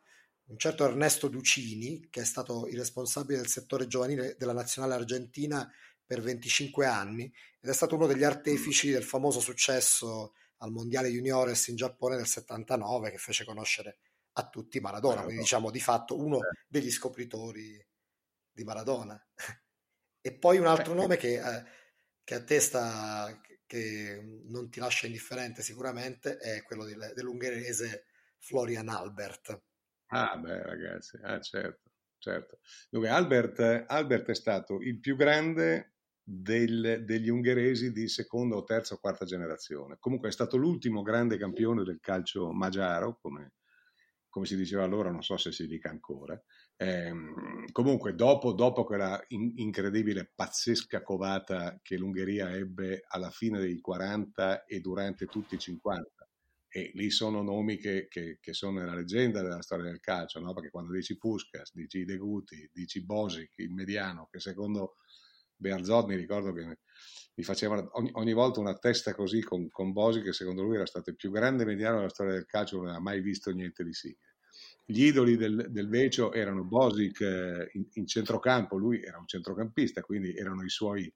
un 0.46 0.58
certo 0.58 0.86
Ernesto 0.86 1.28
Ducini, 1.28 2.08
che 2.10 2.22
è 2.22 2.26
stato 2.26 2.67
il 2.67 2.78
responsabile 2.78 3.39
del 3.39 3.48
settore 3.48 3.88
giovanile 3.88 4.36
della 4.38 4.54
nazionale 4.54 4.96
argentina 4.96 5.72
per 6.06 6.22
25 6.22 6.86
anni 6.86 7.32
ed 7.60 7.70
è 7.70 7.74
stato 7.74 7.96
uno 7.96 8.08
degli 8.08 8.24
artefici 8.24 8.89
del 8.89 9.04
famoso 9.04 9.41
successo 9.41 10.34
al 10.60 10.72
Mondiale 10.72 11.10
Juniores 11.10 11.67
in 11.67 11.76
Giappone 11.76 12.15
del 12.15 12.26
79 12.26 13.12
che 13.12 13.17
fece 13.17 13.43
conoscere 13.43 13.98
a 14.39 14.47
tutti 14.50 14.80
Maradona, 14.80 15.23
quindi 15.23 15.41
diciamo 15.41 15.71
di 15.71 15.80
fatto 15.80 16.17
uno 16.17 16.39
degli 16.67 16.91
scopritori 16.91 17.84
di 18.52 18.63
Maradona. 18.63 19.19
e 20.21 20.34
poi 20.34 20.60
un 20.60 20.67
altro 20.67 20.93
nome 20.93 21.17
che, 21.17 21.39
eh, 21.39 21.63
che 22.23 22.36
attesta 22.36 23.41
che 23.65 24.43
non 24.45 24.69
ti 24.69 24.80
lascia 24.80 25.08
indifferente 25.08 25.62
sicuramente 25.62 26.38
è 26.38 26.63
quello 26.63 26.86
del, 26.86 27.12
dell'ungherese 27.15 28.06
Florian 28.38 28.89
Albert. 28.89 29.62
Ah 30.08 30.38
beh 30.38 30.63
ragazzi, 30.63 31.17
ah, 31.23 31.41
certo, 31.41 31.91
certo. 32.19 32.60
Dunque 32.89 33.10
Albert, 33.10 33.86
Albert 33.88 34.30
è 34.30 34.36
stato 34.36 34.80
il 34.82 35.00
più 35.00 35.15
grande 35.15 35.95
del, 36.23 37.04
degli 37.06 37.30
ungheresi 37.30 37.91
di 37.91 38.08
seconda 38.08 38.56
o 38.56 38.63
terza 38.63 38.93
o 38.93 39.00
quarta 39.00 39.26
generazione. 39.26 39.97
Comunque 40.00 40.30
è 40.30 40.32
stato 40.32 40.58
l'ultimo 40.58 41.02
grande 41.02 41.38
campione 41.38 41.84
del 41.84 42.00
calcio 42.00 42.54
magiaro, 42.54 43.17
come, 43.19 43.54
come 44.30 44.46
si 44.46 44.56
diceva 44.56 44.84
allora, 44.84 45.12
non 45.12 45.24
so 45.24 45.38
se 45.38 45.52
si 45.52 45.68
dica 45.68 45.90
ancora. 45.90 46.40
Eh, 46.76 47.12
comunque, 47.72 48.13
dopo, 48.13 48.54
dopo 48.54 48.84
quella 48.84 49.24
in, 49.30 49.54
incredibile, 49.56 50.32
pazzesca 50.34 51.02
covata 51.02 51.80
che 51.82 51.98
l'Ungheria 51.98 52.52
ebbe 52.52 53.04
alla 53.08 53.32
fine 53.32 53.60
dei 53.60 53.80
40 53.80 54.66
e 54.66 54.80
durante 54.80 55.26
tutti 55.26 55.56
i 55.56 55.60
50, 55.60 56.28
e 56.70 56.92
lì 56.94 57.10
sono 57.10 57.42
nomi 57.42 57.78
che, 57.78 58.08
che, 58.08 58.38
che, 58.40 58.54
sono 58.54 58.80
nella 58.80 58.94
leggenda 58.94 59.42
della 59.42 59.62
storia 59.62 59.86
del 59.86 60.00
calcio, 60.00 60.40
no? 60.40 60.54
perché 60.54 60.70
quando 60.70 60.94
dici 60.94 61.18
Puskas, 61.18 61.74
dici 61.74 62.06
Deguti, 62.06 62.70
dici 62.72 63.04
Bosic, 63.04 63.54
il 63.58 63.72
mediano, 63.72 64.28
che 64.30 64.40
secondo 64.40 64.96
Bearzot 65.56 66.06
mi 66.08 66.16
ricordo 66.16 66.54
che 66.54 66.78
mi 67.38 67.43
faceva 67.43 67.88
ogni, 67.93 68.10
ogni, 68.13 68.34
volta 68.34 68.60
una 68.60 68.76
testa 68.76 69.13
così 69.13 69.41
con, 69.41 69.69
con 69.69 69.91
Bosi 69.91 70.21
che 70.21 70.34
secondo 70.34 70.63
lui 70.63 70.76
era 70.76 70.88
stato 70.88 71.12
il 71.12 71.15
più 71.15 71.30
grande 71.30 71.65
mediano 71.65 71.97
della 71.97 72.10
storia 72.10 72.34
del 72.34 72.47
calcio, 72.47 72.78
non 72.78 72.88
aveva 72.88 73.02
mai 73.02 73.21
visto 73.21 73.52
niente 73.52 73.84
di 73.84 73.93
simile. 73.93 74.36
Gli 74.84 75.04
idoli 75.04 75.38
del, 75.38 75.67
del 75.69 75.88
Vecio 75.88 76.34
erano 76.34 76.63
Bosic 76.63 77.19
in, 77.73 77.86
in, 77.93 78.08
centrocampo, 78.08 78.78
lui 78.78 79.04
era 79.04 79.19
un 79.19 79.28
centrocampista, 79.28 80.02
quindi 80.02 80.36
erano 80.36 80.63
i 80.63 80.69
suoi, 80.69 81.13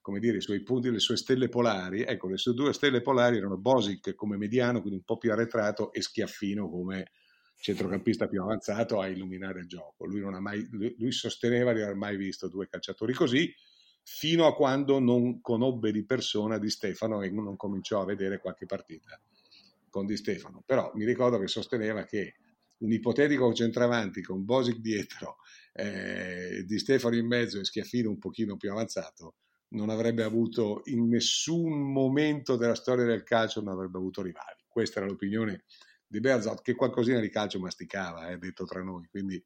come 0.00 0.18
dire, 0.18 0.38
i 0.38 0.40
suoi 0.40 0.62
punti, 0.62 0.90
le 0.90 0.98
sue 0.98 1.16
stelle 1.16 1.48
polari. 1.48 2.02
Ecco, 2.02 2.28
le 2.28 2.38
sue 2.38 2.54
due 2.54 2.72
stelle 2.72 3.00
polari 3.00 3.36
erano 3.36 3.56
Bosic 3.56 4.14
come 4.14 4.36
mediano, 4.36 4.80
quindi 4.80 4.98
un 4.98 5.04
po' 5.04 5.18
più 5.18 5.30
arretrato, 5.30 5.92
e 5.92 6.02
Schiaffino 6.02 6.68
come 6.68 7.12
centrocampista 7.54 8.26
più 8.26 8.42
avanzato 8.42 8.98
a 8.98 9.06
illuminare 9.06 9.60
il 9.60 9.68
gioco. 9.68 10.06
Lui, 10.06 10.22
mai, 10.40 10.66
lui, 10.72 10.96
lui 10.98 11.12
sosteneva 11.12 11.72
di 11.72 11.82
aver 11.82 11.94
mai 11.94 12.16
visto 12.16 12.48
due 12.48 12.66
calciatori 12.66 13.12
così, 13.12 13.54
fino 14.02 14.46
a 14.46 14.54
quando 14.54 14.98
non 14.98 15.40
conobbe 15.40 15.92
di 15.92 16.04
persona 16.04 16.58
Di 16.58 16.70
Stefano 16.70 17.22
e 17.22 17.30
non 17.30 17.56
cominciò 17.56 18.00
a 18.00 18.04
vedere 18.04 18.38
qualche 18.38 18.66
partita 18.66 19.20
con 19.88 20.06
Di 20.06 20.16
Stefano. 20.16 20.62
Però 20.66 20.90
mi 20.94 21.04
ricordo 21.04 21.38
che 21.38 21.48
sosteneva 21.48 22.04
che 22.04 22.34
un 22.78 22.92
ipotetico 22.92 23.52
centravanti 23.52 24.22
con 24.22 24.44
Bosic 24.44 24.78
dietro, 24.78 25.36
eh, 25.72 26.64
Di 26.66 26.78
Stefano 26.78 27.16
in 27.16 27.26
mezzo 27.26 27.60
e 27.60 27.64
Schiaffino 27.64 28.10
un 28.10 28.18
pochino 28.18 28.56
più 28.56 28.70
avanzato, 28.70 29.36
non 29.68 29.88
avrebbe 29.88 30.22
avuto 30.22 30.82
in 30.86 31.08
nessun 31.08 31.92
momento 31.92 32.56
della 32.56 32.74
storia 32.74 33.04
del 33.04 33.22
calcio 33.22 33.62
non 33.62 33.72
avrebbe 33.72 33.98
avuto 33.98 34.22
rivali. 34.22 34.64
Questa 34.68 35.00
era 35.00 35.08
l'opinione 35.08 35.64
di 36.06 36.20
Berzot, 36.20 36.60
che 36.60 36.74
qualcosina 36.74 37.20
di 37.20 37.30
calcio 37.30 37.58
masticava, 37.58 38.28
eh, 38.28 38.36
detto 38.36 38.64
tra 38.64 38.82
noi, 38.82 39.06
quindi 39.08 39.42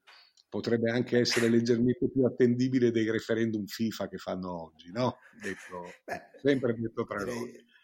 potrebbe 0.57 0.91
anche 0.91 1.19
essere 1.19 1.49
leggermente 1.49 2.11
più 2.11 2.25
attendibile 2.25 2.91
dei 2.91 3.11
referendum 3.11 3.67
FIFA 3.67 4.09
che 4.09 4.17
fanno 4.17 4.63
oggi, 4.65 4.91
no? 4.91 5.19
Detto, 5.41 5.93
Beh, 6.05 6.31
sempre 6.43 6.75
detto 6.75 7.05
tra 7.05 7.25
noi. 7.25 7.65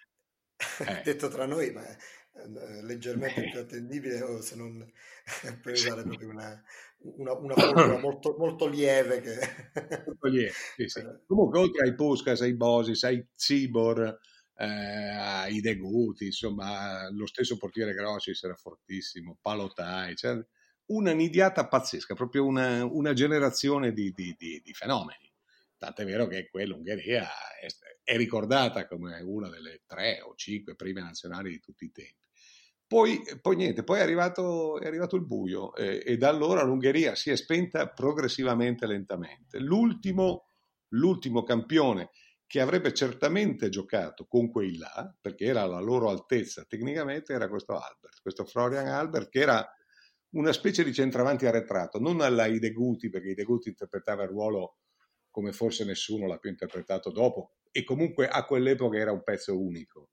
Eh. 0.79 1.03
detto 1.03 1.27
tra 1.27 1.45
noi, 1.45 1.73
ma 1.73 1.85
eh, 1.85 2.83
leggermente 2.85 3.51
più 3.51 3.59
attendibile 3.59 4.23
o 4.23 4.41
se 4.41 4.55
non 4.55 4.89
per 5.61 5.73
usare 5.73 6.03
proprio 6.05 6.29
una, 6.29 6.63
una, 7.17 7.33
una 7.33 7.55
formula 7.59 7.99
molto, 7.99 8.37
molto 8.39 8.69
lieve 8.69 9.21
che... 9.21 9.39
molto 10.07 10.29
lieve, 10.29 10.53
sì, 10.77 10.87
sì. 10.87 11.03
comunque 11.27 11.59
oltre 11.59 11.89
ai 11.89 11.97
Puskas, 11.97 12.43
ai 12.43 12.55
Bosis, 12.55 13.03
ai 13.03 13.27
Zibor 13.35 14.21
eh, 14.55 14.65
ai 14.65 15.61
Deguti 15.61 16.27
insomma 16.27 17.11
lo 17.11 17.27
stesso 17.27 17.57
portiere 17.57 17.93
Grossi 17.93 18.33
era 18.41 18.55
fortissimo 18.55 19.39
Palotai, 19.41 20.15
cioè, 20.15 20.39
una 20.93 21.13
nidiata 21.13 21.67
pazzesca, 21.67 22.15
proprio 22.15 22.45
una, 22.45 22.85
una 22.85 23.13
generazione 23.13 23.93
di, 23.93 24.13
di, 24.13 24.35
di, 24.39 24.61
di, 24.63 24.73
fenomeni. 24.73 25.31
Tant'è 25.77 26.05
vero 26.05 26.27
che 26.27 26.49
quell'Ungheria 26.49 27.27
è, 27.61 27.67
è, 28.05 28.17
ricordata 28.17 28.87
come 28.87 29.21
una 29.21 29.49
delle 29.49 29.83
tre 29.87 30.21
o 30.21 30.35
cinque 30.37 30.77
prime 30.77 31.01
nazionali 31.01 31.51
di 31.51 31.61
tutti 31.61 31.85
i 31.87 31.91
tempi. 31.91 32.21
Poi, 32.87 33.23
poi 33.41 33.57
niente, 33.57 33.85
poi 33.85 34.01
è 34.01 34.03
arrivato, 34.03 34.79
è 34.79 34.87
arrivato 34.87 35.17
il 35.17 35.25
buio 35.25 35.75
eh, 35.75 36.03
e 36.05 36.19
da 36.19 36.29
allora 36.29 36.63
l'Ungheria 36.63 37.15
si 37.15 37.31
è 37.31 37.37
spenta 37.37 37.89
progressivamente 37.89 38.87
lentamente. 38.87 39.59
L'ultimo, 39.59 40.51
l'ultimo 40.89 41.43
campione 41.43 42.11
che 42.47 42.61
avrebbe 42.61 42.93
certamente 42.93 43.71
giocato 43.71 44.27
con 44.27 44.51
quei 44.51 44.77
là, 44.77 45.11
perché 45.19 45.47
era 45.47 45.63
alla 45.63 45.81
loro 45.81 46.11
altezza 46.11 46.67
tecnicamente, 46.69 47.33
era 47.33 47.49
questo 47.49 47.73
Albert, 47.73 48.21
questo 48.21 48.45
Florian 48.45 48.89
Albert, 48.89 49.31
che 49.31 49.41
era 49.41 49.67
una 50.33 50.53
specie 50.53 50.85
di 50.85 50.93
centravanti 50.93 51.47
arretrato, 51.47 51.99
non 51.99 52.21
alla 52.21 52.47
Ideguti, 52.47 53.11
perché 53.11 53.31
Ideguti 53.31 53.69
interpretava 53.69 54.23
il 54.23 54.31
ruolo 54.31 54.77
come 55.31 55.53
forse 55.53 55.85
nessuno 55.85 56.27
l'ha 56.27 56.39
più 56.39 56.51
interpretato 56.51 57.11
dopo, 57.11 57.57
e 57.71 57.85
comunque 57.85 58.29
a 58.29 58.45
quell'epoca 58.45 58.99
era 58.99 59.13
un 59.13 59.23
pezzo 59.23 59.59
unico. 59.59 60.11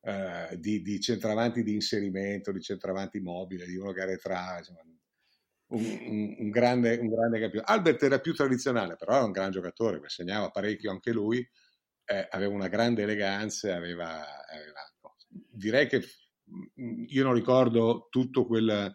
Eh, 0.00 0.58
di, 0.58 0.82
di, 0.82 1.00
centravanti 1.00 1.62
di 1.62 1.72
inserimento, 1.72 2.52
di 2.52 2.60
centravanti 2.60 3.20
mobile, 3.20 3.64
di 3.64 3.76
uno 3.76 3.90
che 3.92 4.02
arretrava, 4.02 4.58
insomma, 4.58 4.80
un, 5.68 5.80
un, 5.80 6.36
un, 6.38 6.50
grande, 6.50 6.96
un 6.98 7.08
grande 7.08 7.40
campione. 7.40 7.64
Albert 7.66 8.02
era 8.02 8.20
più 8.20 8.34
tradizionale, 8.34 8.96
però 8.96 9.14
era 9.14 9.24
un 9.24 9.32
gran 9.32 9.50
giocatore, 9.50 10.00
segnava 10.06 10.50
parecchio 10.50 10.90
anche 10.90 11.10
lui, 11.10 11.38
eh, 12.04 12.28
aveva 12.30 12.52
una 12.52 12.68
grande 12.68 13.02
eleganza, 13.02 13.74
aveva, 13.74 14.20
aveva, 14.46 14.80
direi 15.28 15.88
che 15.88 16.02
io 17.06 17.24
non 17.24 17.32
ricordo 17.32 18.08
tutto 18.10 18.46
quel, 18.46 18.94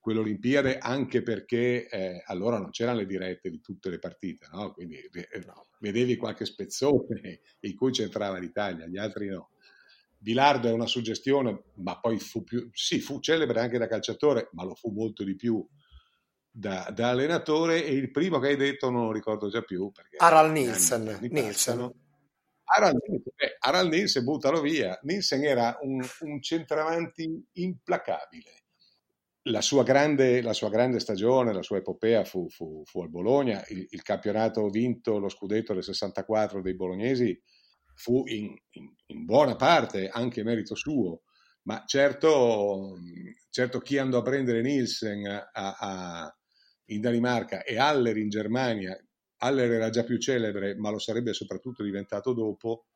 quell'Olimpiade 0.00 0.78
anche 0.78 1.22
perché 1.22 1.86
eh, 1.88 2.22
allora 2.26 2.58
non 2.58 2.70
c'erano 2.70 2.98
le 2.98 3.06
dirette 3.06 3.50
di 3.50 3.60
tutte 3.60 3.90
le 3.90 3.98
partite, 3.98 4.48
no? 4.50 4.72
quindi 4.72 4.96
eh, 4.96 5.44
vedevi 5.78 6.16
qualche 6.16 6.46
spezzone 6.46 7.40
in 7.60 7.76
cui 7.76 7.92
c'entrava 7.92 8.38
l'Italia, 8.38 8.86
gli 8.86 8.98
altri 8.98 9.28
no. 9.28 9.50
Bilardo 10.22 10.68
è 10.68 10.72
una 10.72 10.86
suggestione, 10.86 11.62
ma 11.76 11.98
poi 11.98 12.18
fu 12.18 12.44
più, 12.44 12.68
sì, 12.72 13.00
fu 13.00 13.20
celebre 13.20 13.60
anche 13.60 13.78
da 13.78 13.86
calciatore, 13.86 14.50
ma 14.52 14.64
lo 14.64 14.74
fu 14.74 14.90
molto 14.90 15.24
di 15.24 15.34
più 15.34 15.66
da, 16.50 16.90
da 16.94 17.08
allenatore. 17.08 17.82
E 17.84 17.92
il 17.94 18.10
primo 18.10 18.38
che 18.38 18.48
hai 18.48 18.56
detto 18.56 18.90
non 18.90 19.06
lo 19.06 19.12
ricordo 19.12 19.48
già 19.48 19.62
più. 19.62 19.90
Aral 20.18 20.52
Nielsen. 20.52 21.18
Nielsen. 21.30 21.90
Aral 22.64 22.96
Nielsen, 23.02 23.32
beh, 23.34 23.56
Aral 23.60 23.88
Nielsen 23.88 24.24
buttalo 24.24 24.60
via. 24.60 24.98
Nielsen 25.04 25.42
era 25.42 25.78
un, 25.80 26.06
un 26.20 26.42
centravanti 26.42 27.48
implacabile. 27.52 28.59
La 29.50 29.60
sua, 29.62 29.82
grande, 29.82 30.42
la 30.42 30.52
sua, 30.52 30.68
grande, 30.68 31.00
stagione, 31.00 31.52
la 31.52 31.62
sua 31.62 31.78
epopea 31.78 32.24
fu, 32.24 32.48
fu, 32.48 32.82
fu 32.84 33.02
al 33.02 33.10
Bologna, 33.10 33.64
il, 33.68 33.86
il, 33.90 34.02
campionato 34.02 34.68
vinto, 34.68 35.18
lo 35.18 35.28
scudetto 35.28 35.74
del 35.74 35.82
64 35.82 36.62
dei 36.62 36.74
bolognesi 36.74 37.38
fu 37.94 38.22
in, 38.26 38.56
in, 38.70 38.94
in 39.06 39.24
buona 39.24 39.56
parte 39.56 40.08
anche 40.08 40.42
merito 40.42 40.74
suo, 40.74 41.22
ma 41.64 41.84
certo, 41.86 42.96
certo 43.50 43.80
chi 43.80 43.98
andò 43.98 44.18
a 44.18 44.22
prendere 44.22 44.62
Nielsen 44.62 45.26
a, 45.26 45.50
a, 45.52 46.34
in 46.86 47.00
Danimarca 47.00 47.62
e 47.62 47.76
Haller 47.76 48.16
in 48.16 48.28
Germania, 48.28 48.98
Haller 49.42 49.70
era 49.70 49.90
già 49.90 50.04
più 50.04 50.18
celebre, 50.18 50.76
ma 50.76 50.90
lo 50.90 50.98
sarebbe 50.98 51.32
soprattutto 51.32 51.82
diventato 51.82 52.32
dopo, 52.32 52.86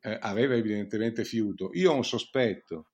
eh, 0.00 0.16
aveva 0.20 0.54
evidentemente 0.54 1.24
fiuto. 1.24 1.70
Io 1.74 1.92
ho 1.92 1.96
un 1.96 2.04
sospetto, 2.04 2.90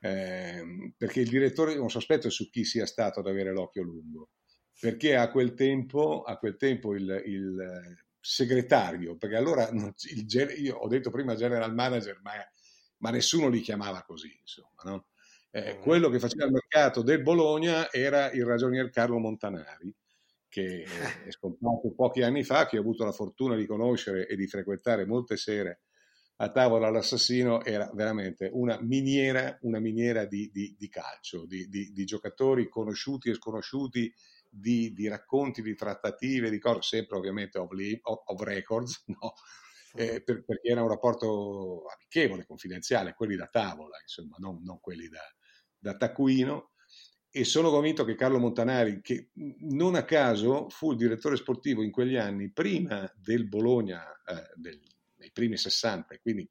eh, 0.00 0.92
perché 0.96 1.20
il 1.20 1.28
direttore, 1.28 1.76
ho 1.76 1.82
un 1.82 1.90
sospetto 1.90 2.30
su 2.30 2.48
chi 2.50 2.64
sia 2.64 2.86
stato 2.86 3.20
ad 3.20 3.26
avere 3.26 3.52
l'occhio 3.52 3.82
lungo, 3.82 4.30
perché 4.78 5.16
a 5.16 5.30
quel 5.30 5.54
tempo, 5.54 6.22
a 6.22 6.36
quel 6.38 6.56
tempo 6.56 6.94
il, 6.94 7.22
il 7.26 7.96
segretario, 8.20 9.16
perché 9.16 9.36
allora 9.36 9.68
il, 9.68 10.26
io 10.58 10.76
ho 10.76 10.88
detto 10.88 11.10
prima 11.10 11.34
general 11.34 11.74
manager, 11.74 12.20
ma, 12.22 12.32
ma 12.98 13.10
nessuno 13.10 13.48
li 13.48 13.60
chiamava 13.60 14.02
così, 14.02 14.36
insomma, 14.40 14.82
no? 14.84 15.06
eh, 15.50 15.76
mm. 15.76 15.80
quello 15.82 16.08
che 16.08 16.18
faceva 16.18 16.44
il 16.44 16.52
mercato 16.52 17.02
del 17.02 17.22
Bologna 17.22 17.90
era 17.90 18.30
il 18.30 18.44
ragionier 18.44 18.90
Carlo 18.90 19.18
Montanari, 19.18 19.94
che 20.48 20.84
è 21.26 21.30
scomparso 21.30 21.92
pochi 21.94 22.22
anni 22.22 22.44
fa, 22.44 22.66
che 22.66 22.78
ho 22.78 22.80
avuto 22.80 23.04
la 23.04 23.12
fortuna 23.12 23.56
di 23.56 23.66
conoscere 23.66 24.26
e 24.26 24.36
di 24.36 24.46
frequentare 24.46 25.06
molte 25.06 25.36
sere 25.36 25.80
a 26.40 26.50
tavola 26.50 26.86
all'assassino, 26.86 27.64
era 27.64 27.90
veramente 27.94 28.48
una 28.52 28.78
miniera, 28.80 29.58
una 29.62 29.80
miniera 29.80 30.24
di, 30.24 30.50
di, 30.52 30.76
di 30.78 30.88
calcio, 30.88 31.44
di, 31.46 31.68
di, 31.68 32.04
giocatori 32.04 32.68
conosciuti 32.68 33.28
e 33.28 33.34
sconosciuti 33.34 34.12
di, 34.48 34.92
di, 34.92 35.08
racconti, 35.08 35.62
di 35.62 35.74
trattative, 35.74 36.48
di 36.48 36.60
cose, 36.60 36.80
sempre 36.82 37.16
ovviamente 37.16 37.58
off, 37.58 37.72
off 38.02 38.40
records, 38.42 39.02
no? 39.20 39.34
eh, 39.94 40.22
per, 40.22 40.44
perché 40.44 40.68
era 40.68 40.82
un 40.82 40.88
rapporto 40.88 41.86
amichevole, 41.86 42.46
confidenziale, 42.46 43.14
quelli 43.14 43.34
da 43.34 43.48
tavola, 43.48 43.98
insomma, 44.00 44.36
non, 44.38 44.62
non 44.62 44.78
quelli 44.80 45.08
da, 45.08 45.22
da 45.76 45.96
taccuino. 45.96 46.70
E 47.30 47.44
sono 47.44 47.70
convinto 47.70 48.04
che 48.04 48.14
Carlo 48.14 48.38
Montanari, 48.38 49.00
che 49.02 49.30
non 49.34 49.96
a 49.96 50.04
caso 50.04 50.68
fu 50.70 50.92
il 50.92 50.96
direttore 50.96 51.36
sportivo 51.36 51.82
in 51.82 51.90
quegli 51.90 52.16
anni, 52.16 52.50
prima 52.52 53.12
del 53.16 53.46
Bologna, 53.46 54.02
eh, 54.24 54.52
del, 54.54 54.80
nei 55.18 55.30
primi 55.32 55.56
60, 55.56 56.18
quindi 56.18 56.48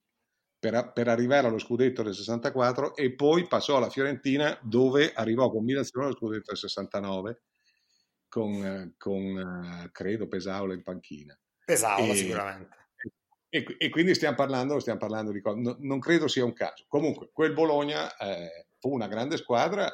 per, 0.59 0.91
per, 0.93 1.07
arrivare 1.07 1.47
allo 1.47 1.59
scudetto 1.59 2.01
del 2.01 2.15
64 2.15 2.95
e 2.95 3.13
poi 3.13 3.47
passò 3.47 3.77
alla 3.77 3.89
Fiorentina 3.89 4.57
dove 4.63 5.13
arrivò 5.13 5.45
a 5.45 5.51
combinazione 5.51 6.07
allo 6.07 6.15
scudetto 6.15 6.45
del 6.47 6.57
69 6.57 7.41
con, 8.27 8.93
con 8.97 9.89
credo 9.91 10.27
Pesaula 10.27 10.73
in 10.73 10.83
panchina. 10.83 11.37
Pesaula 11.63 12.11
e, 12.11 12.15
sicuramente. 12.15 12.75
E, 13.49 13.75
e, 13.77 13.89
quindi 13.89 14.13
stiamo 14.13 14.35
parlando, 14.35 14.79
stiamo 14.79 14.99
parlando 14.99 15.31
di 15.31 15.41
cose, 15.41 15.59
no, 15.59 15.77
non 15.79 15.99
credo 15.99 16.27
sia 16.27 16.43
un 16.43 16.53
caso. 16.53 16.85
Comunque, 16.87 17.29
quel 17.31 17.53
Bologna 17.53 18.15
eh, 18.17 18.67
fu 18.79 18.93
una 18.93 19.07
grande 19.07 19.37
squadra 19.37 19.89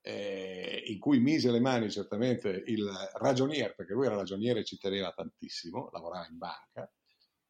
eh, 0.00 0.82
in 0.86 0.98
cui 0.98 1.18
mise 1.18 1.50
le 1.50 1.60
mani 1.60 1.90
certamente 1.90 2.62
il 2.66 2.88
ragionier, 3.14 3.74
perché 3.74 3.94
lui 3.94 4.06
era 4.06 4.16
ragioniere 4.16 4.60
e 4.60 4.64
ci 4.64 4.78
teneva 4.78 5.10
tantissimo, 5.12 5.88
lavorava 5.92 6.26
in 6.28 6.38
banca, 6.38 6.92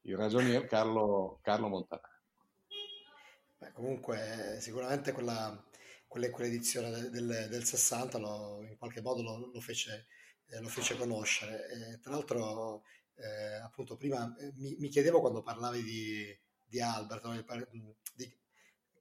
il 0.04 0.16
ragionier 0.16 0.66
Carlo, 0.66 1.38
Carlo 1.42 1.68
Montanaro. 1.68 2.12
Beh, 3.58 3.72
comunque, 3.72 4.58
sicuramente 4.60 5.12
quella, 5.12 5.62
quell'edizione 6.06 6.90
del, 6.90 7.10
del, 7.10 7.48
del 7.48 7.64
60 7.64 8.18
lo, 8.18 8.62
in 8.62 8.76
qualche 8.78 9.00
modo 9.00 9.22
lo, 9.22 9.50
lo 9.52 9.60
fece 9.60 10.06
eh, 10.50 10.60
lo 10.60 10.68
fece 10.68 10.96
conoscere. 10.96 11.68
E, 11.68 12.00
tra 12.00 12.12
l'altro, 12.12 12.84
eh, 13.16 13.56
appunto, 13.56 13.96
prima 13.96 14.34
eh, 14.38 14.52
mi, 14.56 14.76
mi, 14.78 14.88
chiedevo 14.88 15.20
quando 15.20 15.42
parlavi 15.42 15.82
di, 15.82 16.38
di 16.64 16.80
Albert, 16.80 17.28
di, 18.14 18.32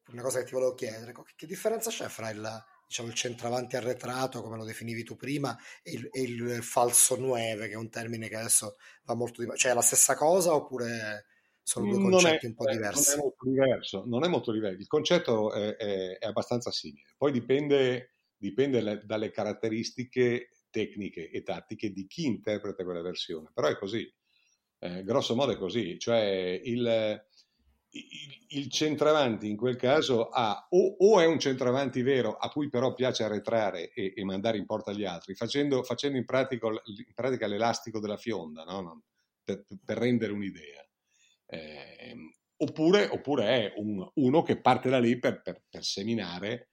una 0.08 0.22
cosa 0.22 0.40
che 0.40 0.46
ti 0.46 0.52
volevo 0.52 0.74
chiedere, 0.74 1.14
che 1.36 1.48
differenza 1.48 1.90
c'è 1.90 2.08
fra 2.08 2.30
il, 2.30 2.66
diciamo, 2.88 3.10
il 3.10 3.16
centravanti 3.16 3.76
arretrato, 3.76 4.42
come 4.42 4.58
lo 4.58 4.66
definivi 4.66 5.04
tu 5.04 5.16
prima, 5.16 5.58
e 5.82 5.92
il, 5.92 6.10
e 6.12 6.22
il 6.22 6.64
falso 6.64 7.16
nueve, 7.18 7.68
che 7.68 7.74
è 7.74 7.78
un 7.78 7.90
termine 7.90 8.28
che 8.28 8.36
adesso 8.36 8.76
va 9.04 9.16
molto 9.16 9.44
di... 9.44 9.50
Cioè 9.56 9.72
è 9.72 9.76
la 9.76 9.82
stessa 9.82 10.16
cosa 10.16 10.54
oppure 10.54 11.26
sono 11.64 11.90
due 11.90 12.02
concetti 12.02 12.46
è, 12.46 12.50
un 12.50 12.56
po' 12.56 12.70
diversi? 12.70 13.10
Non 13.10 13.20
è 13.20 13.22
molto 13.22 13.50
diverso, 13.50 14.04
non 14.06 14.24
è 14.24 14.28
molto 14.28 14.52
diverso. 14.52 14.80
il 14.80 14.88
concetto 14.88 15.54
è, 15.54 15.76
è, 15.76 16.18
è 16.18 16.26
abbastanza 16.26 16.72
simile, 16.72 17.14
poi 17.18 17.32
dipende, 17.32 18.16
dipende 18.36 19.02
dalle 19.06 19.32
caratteristiche 19.32 20.50
tecniche 20.70 21.30
e 21.30 21.44
tattiche 21.44 21.92
di 21.92 22.06
chi 22.08 22.26
interpreta 22.26 22.84
quella 22.84 23.02
versione, 23.02 23.50
però 23.54 23.68
è 23.68 23.78
così, 23.78 24.12
eh, 24.80 25.04
grosso 25.04 25.36
modo 25.36 25.54
è 25.54 25.58
così, 25.58 25.98
cioè 26.00 26.60
il, 26.64 27.24
il, 27.94 28.46
il 28.60 28.70
centravanti 28.70 29.50
in 29.50 29.56
quel 29.56 29.76
caso 29.76 30.30
ha 30.30 30.68
o, 30.70 30.96
o, 30.98 31.20
è 31.20 31.26
un 31.26 31.40
centravanti 31.40 32.02
vero 32.02 32.36
a 32.36 32.50
cui 32.50 32.70
però 32.70 32.94
piace 32.94 33.24
arretrare 33.24 33.92
e, 33.92 34.14
e 34.16 34.24
mandare 34.24 34.58
in 34.58 34.66
porta 34.66 34.92
gli 34.92 35.06
altri, 35.06 35.36
facendo, 35.36 35.84
facendo 35.84 36.18
in, 36.18 36.26
pratica, 36.26 36.68
in, 36.68 37.14
pratica, 37.14 37.48
l'elastico 37.48 38.00
della 38.00 38.18
fionda, 38.18 38.64
no? 38.64 39.04
per, 39.44 39.66
per, 39.84 39.98
rendere 39.98 40.32
un'idea. 40.32 40.86
Eh, 41.46 42.16
oppure, 42.58 43.08
oppure, 43.10 43.46
è 43.46 43.74
un, 43.78 44.10
uno 44.16 44.42
che 44.42 44.60
parte 44.60 44.90
da 44.90 45.00
lì 45.00 45.20
per, 45.20 45.42
per, 45.42 45.64
per 45.70 45.84
seminare 45.84 46.70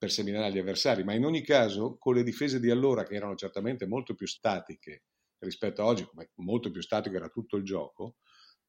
per 0.00 0.10
seminare 0.10 0.50
gli 0.50 0.58
avversari, 0.58 1.04
ma 1.04 1.12
in 1.12 1.26
ogni 1.26 1.42
caso 1.42 1.98
con 1.98 2.14
le 2.14 2.22
difese 2.22 2.58
di 2.58 2.70
allora 2.70 3.04
che 3.04 3.16
erano 3.16 3.34
certamente 3.34 3.86
molto 3.86 4.14
più 4.14 4.26
statiche 4.26 5.02
rispetto 5.40 5.82
a 5.82 5.84
oggi, 5.84 6.06
come 6.06 6.30
molto 6.36 6.70
più 6.70 6.80
statico 6.80 7.16
era 7.16 7.28
tutto 7.28 7.58
il 7.58 7.64
gioco, 7.64 8.16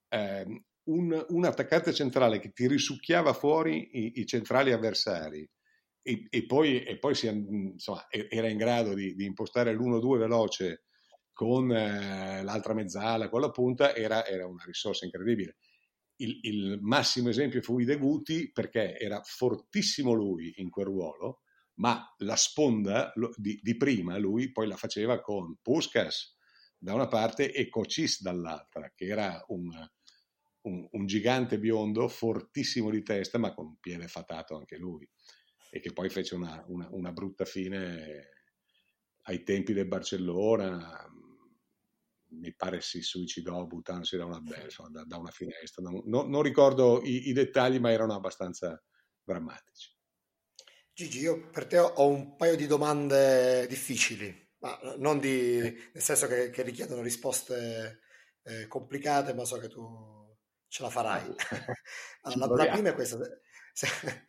eh, 0.10 0.64
un, 0.86 1.26
un, 1.30 1.46
attaccante 1.46 1.94
centrale 1.94 2.40
che 2.40 2.52
ti 2.52 2.68
risucchiava 2.68 3.34
fuori 3.34 3.90
i, 3.94 4.20
i 4.22 4.26
centrali 4.26 4.72
avversari 4.72 5.48
e, 6.02 6.28
e, 6.30 6.46
poi, 6.46 6.84
e 6.84 6.98
poi 6.98 7.14
si, 7.14 7.28
insomma, 7.28 8.06
era 8.10 8.48
in 8.48 8.58
grado 8.58 8.94
di, 8.94 9.14
di 9.14 9.26
impostare 9.26 9.74
l'1-2 9.74 10.18
veloce 10.18 10.84
con 11.34 11.72
eh, 11.72 12.44
l'altra 12.44 12.74
mezzala, 12.74 13.30
con 13.30 13.42
la 13.42 13.52
punta, 13.52 13.96
era, 13.96 14.26
era 14.26 14.48
una 14.48 14.64
risorsa 14.66 15.06
incredibile. 15.06 15.58
Il, 16.18 16.40
il 16.44 16.78
massimo 16.82 17.30
esempio 17.30 17.62
fu 17.62 17.80
Ideguti 17.80 18.52
perché 18.52 18.98
era 18.98 19.22
fortissimo 19.24 20.14
lui 20.14 20.54
in 20.58 20.70
quel 20.70 20.86
ruolo, 20.86 21.42
ma 21.76 22.14
la 22.20 22.36
sponda 22.36 23.12
di, 23.36 23.60
di 23.62 23.76
prima 23.76 24.18
lui 24.18 24.52
poi 24.52 24.68
la 24.68 24.76
faceva 24.76 25.20
con 25.22 25.58
Puskas 25.62 26.38
da 26.78 26.94
una 26.94 27.08
parte 27.08 27.52
e 27.52 27.70
Cocis 27.70 28.22
dall'altra, 28.22 28.92
che 28.94 29.06
era 29.06 29.44
un, 29.48 29.70
un, 30.64 30.88
un, 30.92 31.06
gigante 31.06 31.60
biondo 31.60 32.08
fortissimo 32.08 32.90
di 32.90 33.04
testa, 33.04 33.38
ma 33.38 33.54
con 33.54 33.66
un 33.66 33.80
piede 33.80 34.08
fatato 34.08 34.56
anche 34.56 34.78
lui, 34.78 35.08
e 35.70 35.80
che 35.80 35.94
poi 35.94 36.10
fece 36.10 36.36
una, 36.36 36.64
una, 36.68 36.88
una 36.92 37.12
brutta 37.12 37.46
fine 37.46 38.30
ai 39.24 39.44
tempi 39.44 39.74
del 39.74 39.88
Barcellona. 39.88 41.08
Mi 42.34 42.54
pare 42.56 42.80
si 42.80 43.02
suicidò 43.02 43.66
buttandosi 43.66 44.16
da 44.16 44.26
una, 44.26 44.42
da, 44.42 45.04
da 45.04 45.18
una 45.18 45.32
finestra. 45.32 45.84
Non, 45.84 46.02
non, 46.06 46.30
non 46.30 46.42
ricordo 46.42 47.02
i, 47.04 47.28
i 47.28 47.34
dettagli, 47.34 47.78
ma 47.78 47.92
erano 47.92 48.14
abbastanza 48.14 48.82
drammatici. 49.22 49.94
Gigi, 50.94 51.20
io 51.20 51.50
per 51.50 51.68
te 51.68 51.78
ho 51.78 52.08
un 52.08 52.36
paio 52.36 52.56
di 52.56 52.68
domande 52.68 53.66
difficili, 53.68 54.50
ma 54.60 54.78
non 54.98 55.20
di, 55.20 55.60
nel 55.60 56.04
senso 56.04 56.28
che, 56.28 56.50
che 56.50 56.64
richiedono 56.64 57.02
risposte 57.02 58.02
eh, 58.44 58.68
complicate, 58.68 59.34
ma 59.34 59.46
so 59.46 59.58
che 59.58 59.68
tu 59.68 60.21
ce 60.72 60.84
la 60.84 60.90
farai. 60.90 61.36
allora, 62.24 62.56
la, 62.56 62.64
la, 62.64 62.72
prima 62.72 62.90
è 62.90 62.94
questa. 62.94 63.18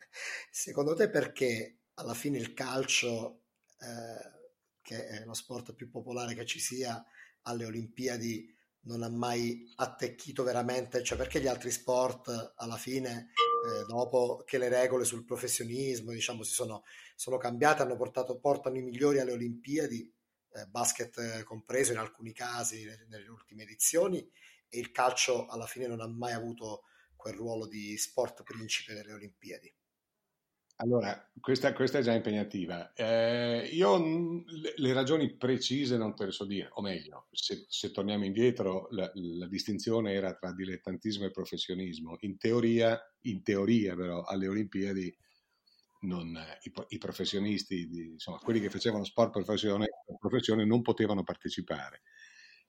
Secondo 0.51 0.93
te 0.93 1.09
perché 1.09 1.79
alla 1.95 2.13
fine 2.13 2.37
il 2.37 2.53
calcio, 2.53 3.43
eh, 3.79 4.41
che 4.81 5.07
è 5.07 5.23
lo 5.23 5.33
sport 5.33 5.73
più 5.73 5.89
popolare 5.89 6.35
che 6.35 6.45
ci 6.45 6.59
sia, 6.59 7.01
alle 7.43 7.65
Olimpiadi 7.65 8.53
non 8.81 9.03
ha 9.03 9.09
mai 9.09 9.71
attecchito 9.77 10.43
veramente? 10.43 11.01
Cioè 11.01 11.17
perché 11.17 11.39
gli 11.39 11.47
altri 11.47 11.71
sport 11.71 12.53
alla 12.57 12.77
fine 12.77 13.31
eh, 13.65 13.85
dopo 13.87 14.43
che 14.45 14.57
le 14.57 14.67
regole 14.67 15.05
sul 15.05 15.23
professionismo 15.23 16.11
diciamo, 16.11 16.43
si 16.43 16.51
sono, 16.51 16.83
sono 17.15 17.37
cambiate, 17.37 17.83
hanno 17.83 17.95
portato, 17.95 18.37
portano 18.37 18.77
i 18.77 18.81
migliori 18.81 19.19
alle 19.19 19.31
Olimpiadi, 19.31 20.13
eh, 20.55 20.65
basket 20.65 21.17
eh, 21.19 21.43
compreso 21.43 21.93
in 21.93 21.99
alcuni 21.99 22.33
casi 22.33 22.83
nelle, 22.83 23.05
nelle 23.07 23.29
ultime 23.29 23.63
edizioni, 23.63 24.29
e 24.73 24.79
il 24.79 24.91
calcio 24.91 25.45
alla 25.45 25.67
fine 25.67 25.85
non 25.85 26.01
ha 26.01 26.07
mai 26.07 26.33
avuto 26.33 26.85
quel 27.15 27.35
ruolo 27.35 27.67
di 27.67 27.95
sport 27.95 28.41
principe 28.41 28.95
delle 28.95 29.13
Olimpiadi. 29.13 29.71
Allora, 30.77 31.29
questa, 31.39 31.71
questa, 31.71 31.99
è 31.99 32.01
già 32.01 32.13
impegnativa. 32.13 32.91
Eh, 32.93 33.69
io 33.71 34.43
le, 34.77 34.93
ragioni 34.93 35.37
precise 35.37 35.95
non 35.95 36.15
te 36.15 36.25
le 36.25 36.31
so 36.31 36.45
dire, 36.45 36.69
o 36.73 36.81
meglio, 36.81 37.27
se, 37.31 37.65
se 37.69 37.91
torniamo 37.91 38.25
indietro, 38.25 38.87
la, 38.89 39.09
la, 39.13 39.47
distinzione 39.47 40.13
era 40.13 40.33
tra 40.33 40.51
dilettantismo 40.51 41.25
e 41.25 41.31
professionismo. 41.31 42.17
In 42.21 42.37
teoria, 42.37 42.99
in 43.21 43.43
teoria 43.43 43.95
però, 43.95 44.23
alle 44.23 44.47
Olimpiadi 44.47 45.15
non, 46.01 46.35
i, 46.63 46.71
i, 46.87 46.97
professionisti, 46.97 47.87
di, 47.87 48.07
insomma, 48.13 48.39
quelli 48.39 48.59
che 48.59 48.71
facevano 48.71 49.03
sport 49.03 49.31
professione, 49.31 49.87
professione 50.19 50.65
non 50.65 50.81
potevano 50.81 51.23
partecipare. 51.23 52.01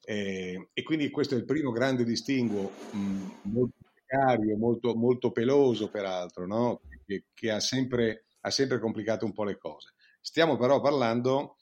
Eh, 0.06 0.68
e 0.72 0.82
quindi 0.82 1.10
questo 1.10 1.34
è 1.34 1.38
il 1.38 1.44
primo 1.44 1.72
grande 1.72 2.04
distinguo, 2.04 2.70
mh, 2.92 3.30
molto 3.42 3.76
precario, 3.92 4.56
molto, 4.56 4.94
molto 4.94 5.32
peloso 5.32 5.88
peraltro, 5.88 6.46
no? 6.46 6.82
che, 7.06 7.24
che 7.32 7.50
ha, 7.50 7.60
sempre, 7.60 8.26
ha, 8.40 8.50
sempre, 8.50 8.78
complicato 8.78 9.24
un 9.24 9.32
po' 9.32 9.44
le 9.44 9.58
cose. 9.58 9.94
Stiamo 10.20 10.56
però 10.56 10.80
parlando 10.80 11.56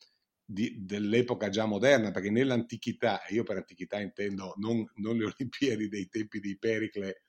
di, 0.45 0.85
dell'epoca 0.85 1.49
già 1.49 1.67
moderna, 1.67 2.11
perché 2.11 2.31
nell'antichità, 2.31 3.23
io 3.29 3.45
per 3.45 3.57
antichità 3.59 4.01
intendo 4.01 4.55
non, 4.57 4.85
non 4.97 5.17
le 5.17 5.25
Olimpiadi 5.25 5.89
dei 5.89 6.09
tempi 6.09 6.41
di 6.41 6.57
Pericle, 6.59 7.23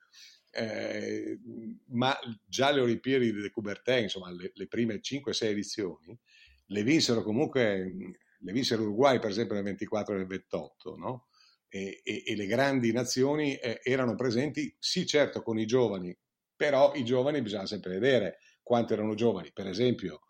eh, 0.51 1.39
ma 1.87 2.17
già 2.45 2.71
le 2.71 2.81
Olimpiadi 2.81 3.33
di 3.33 3.49
Coubertin, 3.49 4.03
insomma 4.03 4.31
le, 4.31 4.51
le 4.53 4.67
prime 4.67 4.99
5-6 4.99 5.43
edizioni, 5.45 6.17
le 6.67 6.83
vinsero 6.83 7.23
comunque, 7.23 8.17
le 8.43 8.51
vinsero 8.51 8.81
Uruguay 8.81 9.19
per 9.19 9.29
esempio 9.29 9.55
nel 9.55 9.63
24 9.63 10.13
e 10.13 10.17
nel 10.17 10.27
28, 10.27 10.95
no? 10.95 11.27
E, 11.69 12.01
e, 12.03 12.23
e, 12.25 12.35
le 12.35 12.45
grandi 12.45 12.91
nazioni 12.91 13.55
eh, 13.55 13.79
erano 13.81 14.15
presenti, 14.15 14.75
sì 14.77 15.07
certo 15.07 15.41
con 15.41 15.57
i 15.57 15.65
giovani, 15.65 16.15
però 16.55 16.93
i 16.93 17.03
giovani 17.03 17.41
bisogna 17.41 17.65
sempre 17.65 17.93
vedere 17.93 18.37
quanto 18.61 18.93
erano 18.93 19.15
giovani. 19.15 19.51
Per 19.51 19.67
esempio, 19.67 20.21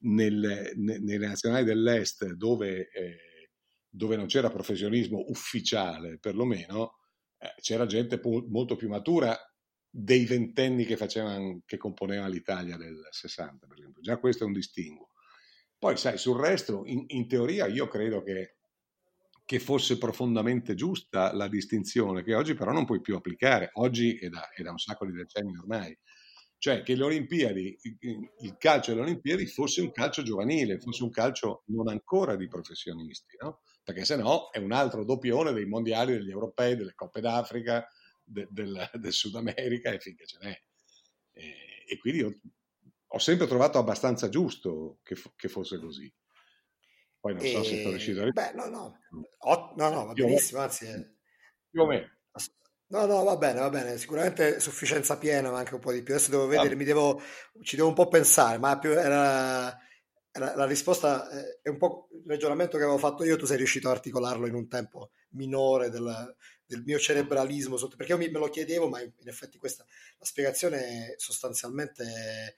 nel, 0.00 0.72
nelle 0.76 1.26
nazionali 1.26 1.64
dell'Est, 1.64 2.24
dove, 2.32 2.88
eh, 2.90 3.50
dove, 3.88 4.16
non 4.16 4.26
c'era 4.26 4.48
professionismo 4.48 5.24
ufficiale, 5.28 6.18
perlomeno, 6.18 6.94
eh, 7.38 7.54
c'era 7.60 7.84
gente 7.84 8.18
po- 8.18 8.46
molto 8.48 8.74
più 8.76 8.88
matura 8.88 9.36
dei 9.90 10.24
ventenni 10.24 10.84
che, 10.84 10.96
facevano, 10.96 11.62
che 11.66 11.76
componevano 11.76 12.30
l'Italia 12.30 12.76
del 12.76 13.06
60, 13.10 13.66
per 13.66 13.78
esempio. 13.78 14.00
Già 14.00 14.18
questo 14.18 14.44
è 14.44 14.46
un 14.46 14.52
distinguo. 14.52 15.10
Poi, 15.78 15.96
sai, 15.96 16.18
sul 16.18 16.38
resto, 16.38 16.82
in, 16.86 17.04
in 17.08 17.28
teoria, 17.28 17.66
io 17.66 17.88
credo 17.88 18.22
che 18.22 18.56
che 19.46 19.60
fosse 19.60 19.96
profondamente 19.96 20.74
giusta 20.74 21.32
la 21.32 21.46
distinzione, 21.46 22.24
che 22.24 22.34
oggi 22.34 22.54
però 22.54 22.72
non 22.72 22.84
puoi 22.84 23.00
più 23.00 23.14
applicare, 23.14 23.70
oggi 23.74 24.18
è 24.18 24.28
da, 24.28 24.50
è 24.50 24.60
da 24.62 24.72
un 24.72 24.78
sacco 24.78 25.06
di 25.06 25.12
decenni 25.12 25.56
ormai. 25.56 25.96
Cioè 26.58 26.82
che 26.82 26.96
le 26.96 27.04
Olimpiadi, 27.04 27.78
il 28.40 28.56
calcio 28.58 28.90
delle 28.90 29.04
Olimpiadi 29.04 29.46
fosse 29.46 29.82
un 29.82 29.92
calcio 29.92 30.24
giovanile, 30.24 30.80
fosse 30.80 31.04
un 31.04 31.10
calcio 31.10 31.62
non 31.66 31.86
ancora 31.86 32.34
di 32.34 32.48
professionisti, 32.48 33.36
no? 33.40 33.60
perché 33.84 34.04
se 34.04 34.16
no 34.16 34.50
è 34.50 34.58
un 34.58 34.72
altro 34.72 35.04
doppione 35.04 35.52
dei 35.52 35.66
mondiali, 35.66 36.14
degli 36.14 36.30
europei, 36.30 36.74
delle 36.74 36.94
Coppe 36.96 37.20
d'Africa, 37.20 37.86
de, 38.24 38.48
del, 38.50 38.90
del, 38.94 39.12
Sud 39.12 39.36
America 39.36 39.92
e 39.92 40.00
finché 40.00 40.26
ce 40.26 40.38
n'è. 40.40 40.60
E, 41.34 41.54
e 41.86 41.98
quindi 41.98 42.22
ho, 42.22 42.34
ho 43.08 43.18
sempre 43.18 43.46
trovato 43.46 43.78
abbastanza 43.78 44.28
giusto 44.28 44.98
che, 45.02 45.16
che 45.36 45.48
fosse 45.48 45.78
così. 45.78 46.12
Poi 47.20 47.34
non 47.34 47.44
e... 47.44 47.50
so 47.50 47.62
se 47.62 47.78
sono 47.78 47.90
riuscito 47.90 48.22
a 48.22 48.30
Beh, 48.30 48.52
no, 48.54 48.66
no, 48.66 48.98
o... 49.38 49.72
no, 49.76 49.90
no, 49.90 50.04
va 50.06 50.12
benissimo, 50.12 50.60
anzi... 50.60 50.86
È... 50.86 50.94
Più 51.70 51.82
o 51.82 51.86
meno. 51.86 52.10
No, 52.88 53.04
no, 53.04 53.24
va 53.24 53.36
bene, 53.36 53.58
va 53.58 53.68
bene, 53.68 53.98
sicuramente 53.98 54.60
sufficienza 54.60 55.18
piena, 55.18 55.50
ma 55.50 55.58
anche 55.58 55.74
un 55.74 55.80
po' 55.80 55.90
di 55.90 56.04
più. 56.04 56.14
Adesso 56.14 56.30
devo 56.30 56.46
vedere, 56.46 56.76
mi 56.76 56.84
devo, 56.84 57.20
ci 57.62 57.74
devo 57.74 57.88
un 57.88 57.94
po' 57.94 58.06
pensare, 58.06 58.58
ma 58.58 58.78
più 58.78 58.92
era, 58.92 59.76
era, 60.30 60.54
la 60.54 60.66
risposta 60.66 61.28
eh, 61.28 61.58
è 61.62 61.68
un 61.68 61.78
po' 61.78 62.08
il 62.12 62.22
ragionamento 62.24 62.76
che 62.76 62.84
avevo 62.84 62.98
fatto 62.98 63.24
io, 63.24 63.36
tu 63.36 63.44
sei 63.44 63.56
riuscito 63.56 63.88
a 63.88 63.92
articolarlo 63.92 64.46
in 64.46 64.54
un 64.54 64.68
tempo 64.68 65.10
minore 65.30 65.90
del, 65.90 66.36
del 66.64 66.84
mio 66.84 66.98
cerebralismo, 66.98 67.76
perché 67.96 68.12
io 68.12 68.18
me 68.18 68.28
lo 68.28 68.48
chiedevo, 68.48 68.88
ma 68.88 69.00
in, 69.00 69.12
in 69.18 69.28
effetti 69.28 69.58
questa, 69.58 69.84
la 70.18 70.24
spiegazione 70.24 71.14
sostanzialmente 71.16 72.54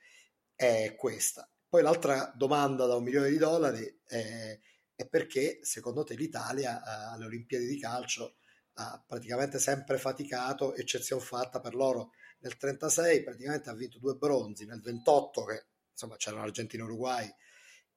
è 0.58 0.96
questa. 0.96 1.48
Poi 1.68 1.82
l'altra 1.82 2.32
domanda 2.34 2.86
da 2.86 2.96
un 2.96 3.04
milione 3.04 3.30
di 3.30 3.38
dollari 3.38 4.00
è, 4.04 4.58
è 4.92 5.06
perché 5.06 5.60
secondo 5.62 6.02
te 6.02 6.16
l'Italia 6.16 6.82
eh, 6.82 7.14
alle 7.14 7.26
Olimpiadi 7.26 7.64
di 7.64 7.78
calcio 7.78 8.38
ha 8.74 9.00
praticamente 9.06 9.60
sempre 9.60 9.98
faticato, 9.98 10.74
eccezione 10.74 11.22
fatta 11.22 11.60
per 11.60 11.76
loro 11.76 12.10
nel 12.40 12.56
36, 12.56 13.22
praticamente 13.22 13.70
ha 13.70 13.74
vinto 13.74 14.00
due 14.00 14.16
bronzi, 14.16 14.66
nel 14.66 14.80
28 14.80 15.44
che 15.44 15.66
insomma 15.92 16.16
c'erano 16.16 16.42
Argentina 16.42 16.82
e 16.82 16.86
Uruguay 16.86 17.34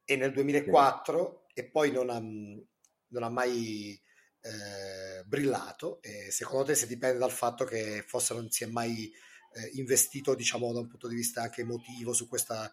e 0.06 0.16
nel 0.16 0.32
2004 0.32 1.46
sì. 1.48 1.60
e 1.62 1.70
poi 1.70 1.92
non 1.92 2.12
ha, 2.12 2.20
non 2.20 3.24
ha 3.24 3.30
mai 3.30 4.00
eh, 4.42 5.24
brillato 5.26 6.00
e 6.04 6.30
secondo 6.30 6.66
te 6.66 6.76
se 6.76 6.86
dipende 6.86 7.18
dal 7.18 7.32
fatto 7.32 7.66
che 7.66 8.04
forse 8.06 8.36
non 8.36 8.52
si 8.52 8.64
è 8.64 8.68
mai 8.68 9.12
eh, 9.54 9.72
investito 9.74 10.36
diciamo 10.36 10.72
da 10.74 10.80
un 10.80 10.88
punto 10.88 11.08
di 11.08 11.16
vista 11.16 11.42
anche 11.42 11.62
emotivo 11.62 12.14
su 12.14 12.28
questo 12.28 12.72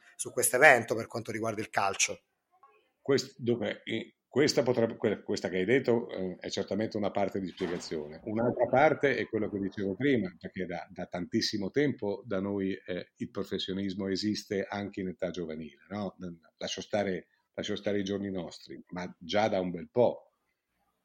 evento 0.56 0.94
per 0.94 1.06
quanto 1.06 1.32
riguarda 1.32 1.60
il 1.60 1.70
calcio? 1.70 2.22
Quest, 3.00 3.34
dunque, 3.38 3.82
questa, 4.28 4.62
potrebbe, 4.62 4.96
questa, 4.96 5.48
che 5.48 5.56
hai 5.56 5.64
detto 5.64 6.10
eh, 6.10 6.36
è 6.38 6.50
certamente 6.50 6.98
una 6.98 7.10
parte 7.10 7.40
di 7.40 7.48
spiegazione. 7.48 8.20
Un'altra 8.24 8.66
parte 8.66 9.16
è 9.16 9.26
quello 9.26 9.48
che 9.48 9.58
dicevo 9.58 9.94
prima, 9.94 10.30
perché 10.38 10.66
da, 10.66 10.86
da 10.90 11.06
tantissimo 11.06 11.70
tempo 11.70 12.22
da 12.26 12.38
noi 12.38 12.74
eh, 12.74 13.12
il 13.16 13.30
professionismo 13.30 14.06
esiste 14.08 14.66
anche 14.68 15.00
in 15.00 15.08
età 15.08 15.30
giovanile. 15.30 15.86
No? 15.88 16.14
Lascio, 16.58 16.82
stare, 16.82 17.28
lascio, 17.54 17.74
stare, 17.74 18.00
i 18.00 18.04
giorni 18.04 18.30
nostri, 18.30 18.78
ma 18.88 19.10
già 19.18 19.48
da 19.48 19.60
un 19.60 19.70
bel 19.70 19.88
po' 19.90 20.34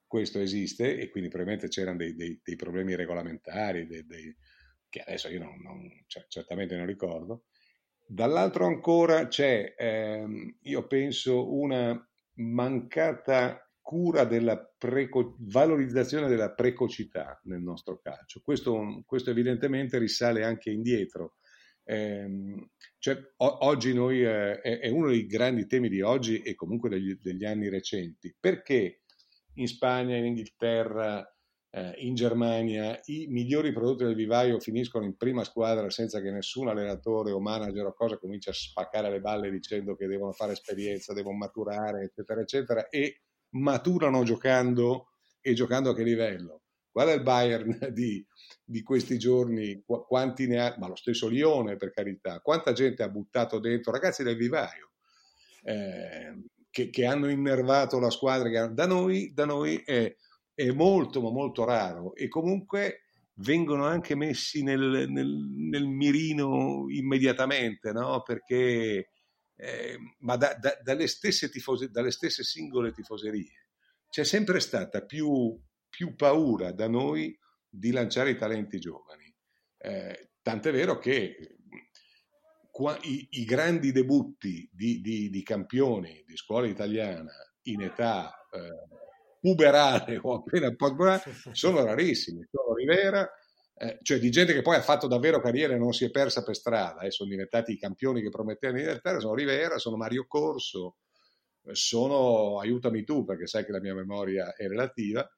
questo 0.06 0.40
esiste 0.40 1.00
e 1.00 1.10
quindi 1.10 1.30
probabilmente 1.30 1.70
c'erano 1.70 1.98
dei, 1.98 2.14
dei, 2.14 2.40
dei 2.44 2.56
problemi 2.58 2.94
regolamentari, 2.94 3.88
dei, 3.88 4.36
che 4.94 5.02
adesso 5.02 5.28
io 5.28 5.40
non, 5.40 5.60
non, 5.60 5.90
cioè, 6.06 6.26
certamente 6.28 6.76
non 6.76 6.86
ricordo. 6.86 7.46
Dall'altro 8.06 8.68
ancora 8.68 9.28
c'è, 9.28 9.74
ehm, 9.76 10.58
io 10.62 10.86
penso, 10.86 11.52
una 11.52 12.00
mancata 12.36 13.68
cura 13.82 14.24
della 14.24 14.56
preco- 14.78 15.36
valorizzazione 15.40 16.28
della 16.28 16.54
precocità 16.54 17.40
nel 17.46 17.62
nostro 17.62 18.00
calcio. 18.00 18.42
Questo, 18.44 19.02
questo 19.08 19.32
evidentemente 19.32 19.98
risale 19.98 20.44
anche 20.44 20.70
indietro. 20.70 21.38
Eh, 21.84 22.30
cioè, 23.00 23.18
o- 23.38 23.66
oggi 23.66 23.96
noi, 23.96 24.24
eh, 24.24 24.62
è, 24.62 24.90
uno 24.90 25.08
dei 25.08 25.26
grandi 25.26 25.66
temi 25.66 25.90
di 25.90 26.02
oggi 26.02 26.40
e 26.44 26.54
comunque 26.54 26.90
degli, 26.90 27.18
degli 27.20 27.46
anni 27.46 27.68
recenti. 27.68 28.32
Perché 28.40 29.02
in 29.56 29.68
Spagna, 29.68 30.16
in 30.16 30.26
Inghilterra, 30.26 31.33
eh, 31.76 31.94
in 31.98 32.14
Germania 32.14 33.00
i 33.06 33.26
migliori 33.28 33.74
prodotti 33.74 34.04
del 34.04 34.14
vivaio 34.14 34.60
finiscono 34.60 35.06
in 35.06 35.18
prima 35.18 35.44
squadra 35.44 35.90
senza 35.90 36.22
che 36.22 36.30
nessun 36.30 36.68
allenatore 36.68 37.32
o 37.32 37.40
manager 37.40 37.88
o 37.88 37.94
cosa 37.94 38.20
cominci 38.20 38.50
a 38.50 38.54
spaccare 38.54 39.10
le 39.10 39.20
balle 39.20 39.50
dicendo 39.50 39.96
che 39.96 40.06
devono 40.06 40.34
fare 40.34 40.52
esperienza, 40.52 41.14
devono 41.14 41.38
maturare, 41.38 42.04
eccetera, 42.04 42.42
eccetera, 42.42 42.90
e 42.90 43.22
maturano 43.56 44.24
giocando 44.24 45.14
e 45.42 45.54
giocando 45.54 45.90
a 45.90 45.96
che 45.96 46.04
livello. 46.04 46.62
Guarda 46.92 47.14
il 47.14 47.24
Bayern 47.24 47.90
di, 47.92 48.24
di 48.64 48.84
questi 48.84 49.18
giorni, 49.18 49.84
quanti 49.84 50.46
ne 50.46 50.60
ha, 50.60 50.76
ma 50.78 50.88
lo 50.88 50.96
stesso 50.96 51.28
Lione 51.28 51.76
per 51.76 51.92
carità, 51.92 52.40
quanta 52.40 52.72
gente 52.74 53.02
ha 53.02 53.10
buttato 53.10 53.58
dentro, 53.58 53.92
ragazzi 53.92 54.22
del 54.22 54.38
vivaio, 54.38 54.92
eh, 55.64 56.36
che, 56.70 56.92
che, 56.92 57.06
hanno 57.08 57.32
innervato 57.32 58.00
la 58.00 58.12
squadra. 58.12 58.68
Da 58.68 58.86
noi, 58.86 59.34
da 59.34 59.46
noi 59.46 59.82
è, 59.84 60.16
è, 60.54 60.70
molto, 60.72 61.22
ma 61.22 61.30
molto 61.30 61.64
raro 61.64 62.16
e 62.16 62.28
comunque 62.28 63.02
vengono 63.36 63.86
anche 63.86 64.16
messi 64.16 64.64
nel, 64.64 65.08
nel, 65.10 65.28
nel 65.28 65.88
mirino 65.88 66.86
immediatamente, 66.90 67.92
no? 67.92 68.22
perché 68.22 69.10
eh, 69.56 69.98
ma 70.20 70.36
da, 70.36 70.56
da, 70.60 70.78
dalle, 70.82 71.08
stesse 71.08 71.50
tifose, 71.50 71.90
dalle 71.90 72.12
stesse 72.12 72.44
singole 72.44 72.92
tifoserie 72.92 73.68
c'è 74.10 74.24
sempre 74.24 74.60
stata 74.60 75.04
più 75.06 75.60
più 75.94 76.16
paura 76.16 76.72
da 76.72 76.88
noi 76.88 77.38
di 77.70 77.92
lanciare 77.92 78.32
i 78.32 78.36
talenti 78.36 78.80
giovani. 78.80 79.32
Eh, 79.78 80.32
tant'è 80.42 80.72
vero 80.72 80.98
che 80.98 81.58
qua, 82.72 82.98
i, 83.04 83.28
i, 83.30 83.46
grandi 83.46 83.92
debutti 83.92 84.68
di, 84.74 85.02
di, 85.02 85.30
di, 85.30 85.44
campioni 85.44 86.24
di 86.26 86.36
scuola 86.36 86.66
italiana 86.66 87.32
in 87.64 87.84
età 87.84 88.34
eh, 88.52 88.88
puberale 89.44 90.18
o 90.22 90.36
appena 90.36 90.74
puberale 90.74 91.22
sono 91.52 91.84
rarissimi. 91.84 92.48
Sono 92.50 92.74
Rivera, 92.76 93.30
eh, 93.76 94.00
cioè 94.02 94.18
di 94.18 94.30
gente 94.30 94.54
che 94.54 94.62
poi 94.62 94.78
ha 94.78 94.82
fatto 94.82 95.06
davvero 95.06 95.42
carriera 95.42 95.74
e 95.74 95.78
non 95.78 95.92
si 95.92 96.06
è 96.06 96.12
persa 96.12 96.44
per 96.44 96.56
strada, 96.56 97.02
eh, 97.02 97.12
sono 97.12 97.30
diventati 97.30 97.74
i 97.74 97.78
campioni 97.78 98.22
che 98.22 98.30
promettevano 98.30 98.80
di 98.80 98.86
diventare, 98.86 99.20
sono 99.20 99.36
Rivera, 99.36 99.78
sono 99.80 99.98
Mario 99.98 100.26
Corso, 100.28 100.96
eh, 101.66 101.76
sono, 101.76 102.60
aiutami 102.60 103.04
tu 103.04 103.26
perché 103.26 103.46
sai 103.46 103.66
che 103.66 103.74
la 103.74 103.82
mia 103.82 103.94
memoria 103.94 104.56
è 104.56 104.66
relativa, 104.66 105.30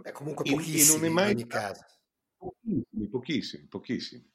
Beh, 0.00 0.12
comunque 0.12 0.50
pochissimi 0.50 1.08
in, 1.08 1.12
in, 1.12 1.18
ogni 1.18 1.46
caso. 1.46 1.84
Pochissimi, 2.38 3.08
pochissimi, 3.10 3.66
pochissimi. 3.66 4.32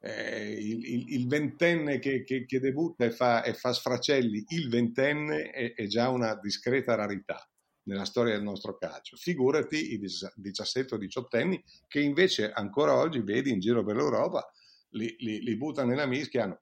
Eh, 0.00 0.52
il, 0.54 0.84
il, 0.84 1.12
il, 1.12 1.28
ventenne 1.28 2.00
che, 2.00 2.24
che, 2.24 2.44
che 2.46 2.58
debutta 2.58 3.04
e 3.04 3.12
fa, 3.12 3.44
e 3.44 3.54
fa, 3.54 3.72
sfracelli, 3.72 4.46
il 4.48 4.68
ventenne 4.68 5.50
è, 5.50 5.74
è, 5.74 5.86
già 5.86 6.08
una 6.08 6.34
discreta 6.40 6.96
rarità 6.96 7.46
nella 7.84 8.04
storia 8.04 8.34
del 8.34 8.42
nostro 8.42 8.76
calcio. 8.76 9.16
Figurati 9.16 9.92
i 9.92 9.98
17 9.98 10.94
o 10.94 10.98
18 10.98 11.36
anni 11.36 11.62
che 11.88 12.00
invece 12.00 12.50
ancora 12.50 12.96
oggi 12.96 13.20
vedi 13.20 13.50
in 13.50 13.60
giro 13.60 13.84
per 13.84 13.96
l'Europa, 13.96 14.48
li, 14.90 15.14
li, 15.18 15.40
li 15.40 15.56
buttano 15.56 15.88
nella 15.90 16.06
mischia. 16.06 16.58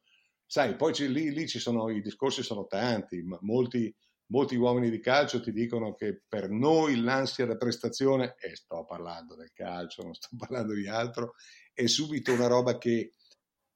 Sai, 0.47 0.77
poi 0.77 0.93
lì, 1.09 1.33
lì, 1.33 1.47
ci 1.47 1.59
sono, 1.59 1.91
i 1.91 2.01
discorsi 2.01 2.43
sono 2.43 2.67
tanti, 2.67 3.23
ma 3.23 3.39
molti, 3.43 3.95
molti 4.27 4.57
uomini 4.57 4.91
di 4.91 5.01
calcio 5.01 5.41
ti 5.41 5.53
dicono 5.53 5.95
che 5.95 6.23
per 6.27 6.51
noi 6.51 7.01
l'ansia 7.01 7.47
da 7.47 7.57
prestazione, 7.57 8.35
e 8.39 8.57
sto 8.57 8.85
parlando 8.85 9.37
del 9.37 9.53
calcio, 9.53 10.03
non 10.03 10.15
sto 10.15 10.29
parlando 10.37 10.75
di 10.75 10.89
altro, 10.89 11.35
è 11.73 11.87
subito 11.87 12.33
una 12.33 12.49
roba 12.49 12.79
che, 12.79 13.15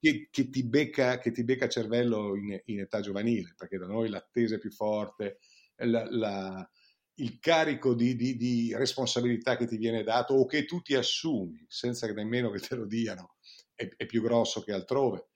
che, 0.01 0.29
che 0.31 0.51
ti, 0.51 0.65
becca, 0.65 1.19
che 1.19 1.31
ti 1.31 1.45
becca 1.45 1.69
cervello 1.69 2.35
in, 2.35 2.61
in, 2.65 2.81
età 2.81 3.01
giovanile, 3.01 3.55
perché 3.57 3.79
da 3.79 3.87
noi 3.87 4.09
l'attesa 4.09 4.57
è 4.57 4.59
più 4.59 4.73
forte, 4.73 5.39
la, 5.77 6.07
la, 6.11 6.71
il 7.17 7.39
carico 7.39 7.95
di, 7.95 8.17
di, 8.17 8.37
di, 8.37 8.75
responsabilità 8.75 9.57
che 9.57 9.67
ti 9.67 9.77
viene 9.77 10.03
dato 10.03 10.35
o 10.35 10.47
che 10.47 10.65
tu 10.65 10.81
ti 10.81 10.95
assumi 10.95 11.65
senza 11.69 12.07
nemmeno 12.13 12.51
che 12.51 12.59
te 12.59 12.75
lo 12.75 12.87
diano 12.87 13.37
è, 13.75 13.89
è 13.97 14.07
più 14.07 14.23
grosso 14.23 14.63
che 14.63 14.73
altrove. 14.73 15.29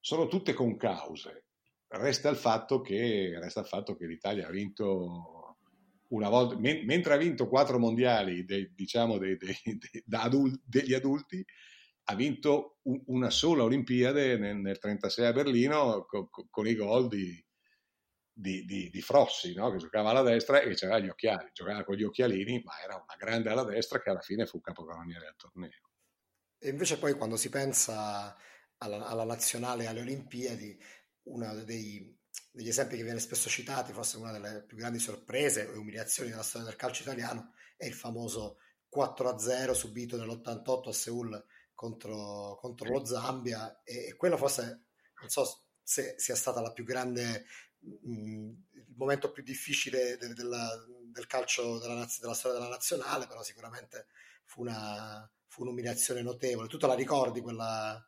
Sono 0.00 0.28
tutte 0.28 0.54
con 0.54 0.76
cause 0.76 1.46
Resta 1.88 2.28
il 2.28 2.36
fatto 2.36 2.80
che, 2.80 2.94
il 2.94 3.64
fatto 3.64 3.94
che 3.94 4.06
l'Italia 4.06 4.48
ha 4.48 4.50
vinto 4.50 5.56
una 6.08 6.28
volta, 6.28 6.58
men- 6.58 6.84
mentre 6.84 7.14
ha 7.14 7.16
vinto 7.16 7.48
quattro 7.48 7.78
mondiali 7.78 8.44
dei, 8.44 8.72
diciamo 8.74 9.18
dei, 9.18 9.36
dei, 9.36 9.56
adulti, 10.10 10.60
degli 10.64 10.94
adulti, 10.94 11.44
ha 12.08 12.14
vinto 12.14 12.78
un, 12.82 13.00
una 13.06 13.30
sola 13.30 13.62
Olimpiade 13.62 14.36
nel, 14.36 14.56
nel 14.56 14.78
36 14.78 15.26
a 15.26 15.32
Berlino 15.32 16.04
con, 16.06 16.28
con 16.50 16.66
i 16.66 16.74
gol 16.74 17.08
di, 17.08 17.44
di, 18.38 18.66
di, 18.66 18.90
di 18.90 19.00
Frossi, 19.00 19.54
no? 19.54 19.70
che 19.70 19.78
giocava 19.78 20.10
alla 20.10 20.20
destra 20.20 20.60
e 20.60 20.74
c'era 20.74 20.98
gli 20.98 21.08
occhiali, 21.08 21.48
giocava 21.54 21.84
con 21.84 21.96
gli 21.96 22.02
occhialini, 22.02 22.60
ma 22.62 22.72
era 22.84 22.96
una 22.96 23.16
grande 23.18 23.48
alla 23.48 23.64
destra 23.64 23.98
che 24.02 24.10
alla 24.10 24.20
fine 24.20 24.44
fu 24.44 24.60
capocannoniere 24.60 25.24
del 25.24 25.36
torneo. 25.36 25.90
E 26.58 26.68
invece 26.68 26.98
poi 26.98 27.14
quando 27.14 27.36
si 27.36 27.48
pensa 27.48 28.36
alla, 28.76 29.06
alla 29.06 29.24
nazionale 29.24 29.86
alle 29.86 30.00
Olimpiadi, 30.00 30.78
uno 31.28 31.64
dei, 31.64 32.14
degli 32.52 32.68
esempi 32.68 32.96
che 32.96 33.04
viene 33.04 33.20
spesso 33.20 33.48
citati, 33.48 33.94
forse 33.94 34.18
una 34.18 34.32
delle 34.32 34.64
più 34.66 34.76
grandi 34.76 34.98
sorprese 34.98 35.72
e 35.72 35.78
umiliazioni 35.78 36.28
della 36.28 36.42
storia 36.42 36.68
del 36.68 36.76
calcio 36.76 37.02
italiano, 37.02 37.54
è 37.74 37.86
il 37.86 37.94
famoso 37.94 38.58
4-0 38.94 39.72
subito 39.72 40.18
nell'88 40.18 40.88
a 40.88 40.92
Seoul 40.92 41.46
contro, 41.72 42.58
contro 42.60 42.90
lo 42.90 43.04
Zambia 43.06 43.80
e, 43.82 44.08
e 44.08 44.16
quello 44.16 44.36
forse, 44.36 44.88
non 45.20 45.30
so 45.30 45.68
se 45.82 46.16
sia 46.18 46.34
stata 46.34 46.60
la 46.60 46.72
più 46.72 46.84
grande, 46.84 47.46
il 48.02 48.94
momento 48.96 49.30
più 49.30 49.42
difficile 49.42 50.16
de, 50.16 50.28
de, 50.28 50.34
della, 50.34 50.68
del 51.12 51.26
calcio 51.26 51.78
della, 51.78 52.06
della, 52.20 52.34
storia 52.34 52.58
della 52.58 52.70
nazionale, 52.70 53.26
però 53.26 53.42
sicuramente 53.42 54.06
fu, 54.44 54.62
una, 54.62 55.30
fu 55.46 55.62
un'umiliazione 55.62 56.22
notevole. 56.22 56.68
Tu 56.68 56.78
te 56.78 56.86
la 56.86 56.94
ricordi 56.94 57.40
quella, 57.40 58.04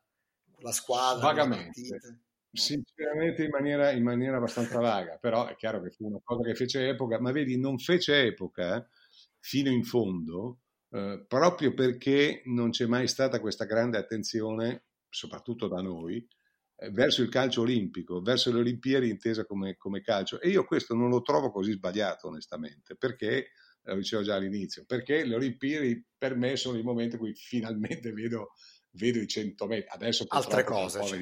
quella 0.50 0.72
squadra? 0.72 1.26
Vagamente. 1.26 2.22
Sinceramente 2.50 3.44
in 3.44 3.50
maniera, 3.50 3.90
in 3.90 4.02
maniera, 4.02 4.38
abbastanza 4.38 4.80
vaga, 4.80 5.18
però 5.18 5.46
è 5.46 5.54
chiaro 5.54 5.82
che 5.82 5.90
fu 5.90 6.06
una 6.06 6.20
cosa 6.22 6.42
che 6.42 6.54
fece 6.54 6.88
epoca, 6.88 7.20
ma 7.20 7.30
vedi, 7.30 7.58
non 7.58 7.78
fece 7.78 8.22
epoca 8.22 8.88
fino 9.38 9.70
in 9.70 9.84
fondo 9.84 10.60
eh, 10.90 11.24
proprio 11.28 11.74
perché 11.74 12.42
non 12.46 12.70
c'è 12.70 12.86
mai 12.86 13.08
stata 13.08 13.40
questa 13.40 13.66
grande 13.66 13.98
attenzione, 13.98 14.84
soprattutto 15.08 15.68
da 15.68 15.82
noi, 15.82 16.16
eh, 16.16 16.37
verso 16.92 17.22
il 17.22 17.28
calcio 17.28 17.62
olimpico, 17.62 18.20
verso 18.20 18.52
le 18.52 18.60
Olimpiadi 18.60 19.08
intesa 19.08 19.44
come, 19.44 19.76
come, 19.76 20.00
calcio. 20.00 20.40
E 20.40 20.48
io 20.48 20.64
questo 20.64 20.94
non 20.94 21.08
lo 21.08 21.22
trovo 21.22 21.50
così 21.50 21.72
sbagliato, 21.72 22.28
onestamente, 22.28 22.94
perché, 22.94 23.50
lo 23.82 23.96
dicevo 23.96 24.22
già 24.22 24.36
all'inizio, 24.36 24.84
perché 24.86 25.24
le 25.24 25.34
Olimpiadi 25.34 26.04
per 26.16 26.36
me 26.36 26.56
sono 26.56 26.78
il 26.78 26.84
momento 26.84 27.16
in 27.16 27.20
cui 27.20 27.34
finalmente 27.34 28.12
vedo, 28.12 28.52
vedo 28.92 29.18
i 29.18 29.26
100 29.26 29.66
metri. 29.66 29.88
Adesso 29.88 30.24
altre 30.28 30.64
cose. 30.64 31.04
Cioè. 31.04 31.20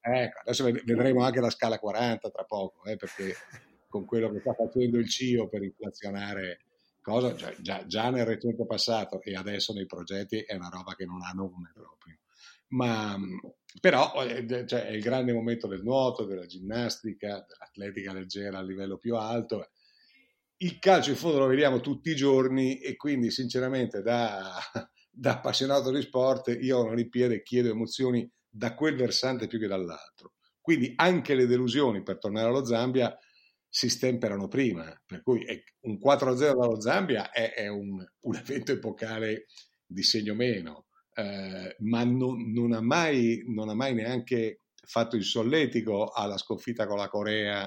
Ecco, 0.00 0.38
adesso 0.38 0.64
vedremo 0.64 1.24
anche 1.24 1.40
la 1.40 1.50
scala 1.50 1.80
40 1.80 2.30
tra 2.30 2.44
poco, 2.44 2.84
eh, 2.84 2.96
perché 2.96 3.34
con 3.88 4.04
quello 4.04 4.30
che 4.30 4.38
sta 4.38 4.54
facendo 4.54 4.98
il 4.98 5.08
CIO 5.08 5.48
per 5.48 5.64
inflazionare 5.64 6.60
cosa, 7.00 7.34
già, 7.34 7.52
già, 7.58 7.86
già, 7.86 8.10
nel 8.10 8.24
recente 8.24 8.66
passato 8.66 9.20
e 9.20 9.34
adesso 9.34 9.72
nei 9.72 9.86
progetti 9.86 10.40
è 10.40 10.54
una 10.54 10.68
roba 10.68 10.94
che 10.94 11.06
non 11.06 11.22
ha 11.22 11.32
nome 11.32 11.72
proprio. 11.74 12.18
Ma 12.68 13.16
però 13.80 14.12
eh, 14.24 14.66
cioè, 14.66 14.86
è 14.86 14.92
il 14.92 15.02
grande 15.02 15.32
momento 15.32 15.66
del 15.66 15.82
nuoto, 15.82 16.24
della 16.24 16.46
ginnastica, 16.46 17.44
dell'atletica 17.46 18.12
leggera 18.12 18.58
a 18.58 18.62
livello 18.62 18.98
più 18.98 19.16
alto. 19.16 19.70
Il 20.58 20.78
calcio 20.78 21.10
in 21.10 21.16
fondo 21.16 21.38
lo 21.38 21.46
vediamo 21.46 21.80
tutti 21.80 22.10
i 22.10 22.16
giorni 22.16 22.78
e 22.78 22.96
quindi 22.96 23.30
sinceramente 23.30 24.02
da, 24.02 24.58
da 25.10 25.32
appassionato 25.32 25.90
di 25.90 26.00
sport 26.00 26.56
io 26.60 26.80
alle 26.80 26.90
Olimpiadi 26.90 27.42
chiedo 27.42 27.70
emozioni 27.70 28.28
da 28.48 28.74
quel 28.74 28.96
versante 28.96 29.46
più 29.46 29.58
che 29.58 29.66
dall'altro. 29.66 30.32
Quindi 30.60 30.94
anche 30.96 31.34
le 31.34 31.46
delusioni, 31.46 32.02
per 32.02 32.18
tornare 32.18 32.48
allo 32.48 32.64
Zambia, 32.64 33.16
si 33.68 33.90
stemperano 33.90 34.48
prima, 34.48 34.90
per 35.04 35.22
cui 35.22 35.44
un 35.80 35.98
4-0 36.02 36.34
dallo 36.34 36.80
Zambia 36.80 37.30
è, 37.30 37.52
è 37.52 37.68
un, 37.68 38.02
un, 38.20 38.34
evento 38.34 38.72
epocale 38.72 39.46
di 39.84 40.02
segno 40.02 40.34
meno, 40.34 40.85
eh, 41.18 41.76
ma 41.78 42.04
non, 42.04 42.52
non, 42.52 42.72
ha 42.72 42.82
mai, 42.82 43.42
non, 43.46 43.70
ha 43.70 43.74
mai, 43.74 43.94
neanche 43.94 44.64
fatto 44.84 45.16
il 45.16 45.24
solletico 45.24 46.10
alla 46.10 46.36
sconfitta 46.36 46.86
con 46.86 46.98
la 46.98 47.08
Corea 47.08 47.66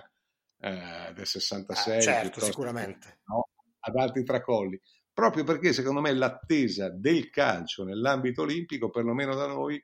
eh, 0.60 1.12
del 1.16 1.26
66. 1.26 1.98
Ah, 1.98 2.02
certo, 2.02 2.42
sicuramente. 2.42 3.22
No, 3.26 3.50
ad 3.80 3.96
altri 3.96 4.24
tracolli, 4.24 4.80
proprio 5.12 5.44
perché 5.44 5.74
secondo 5.74 6.00
me 6.00 6.14
l'attesa 6.14 6.90
del 6.90 7.32
calcio 7.32 7.84
nell'ambito 7.84 8.44
olimpico, 8.44 8.92
perlomeno 8.92 9.34
da 9.34 9.48
noi, 9.48 9.84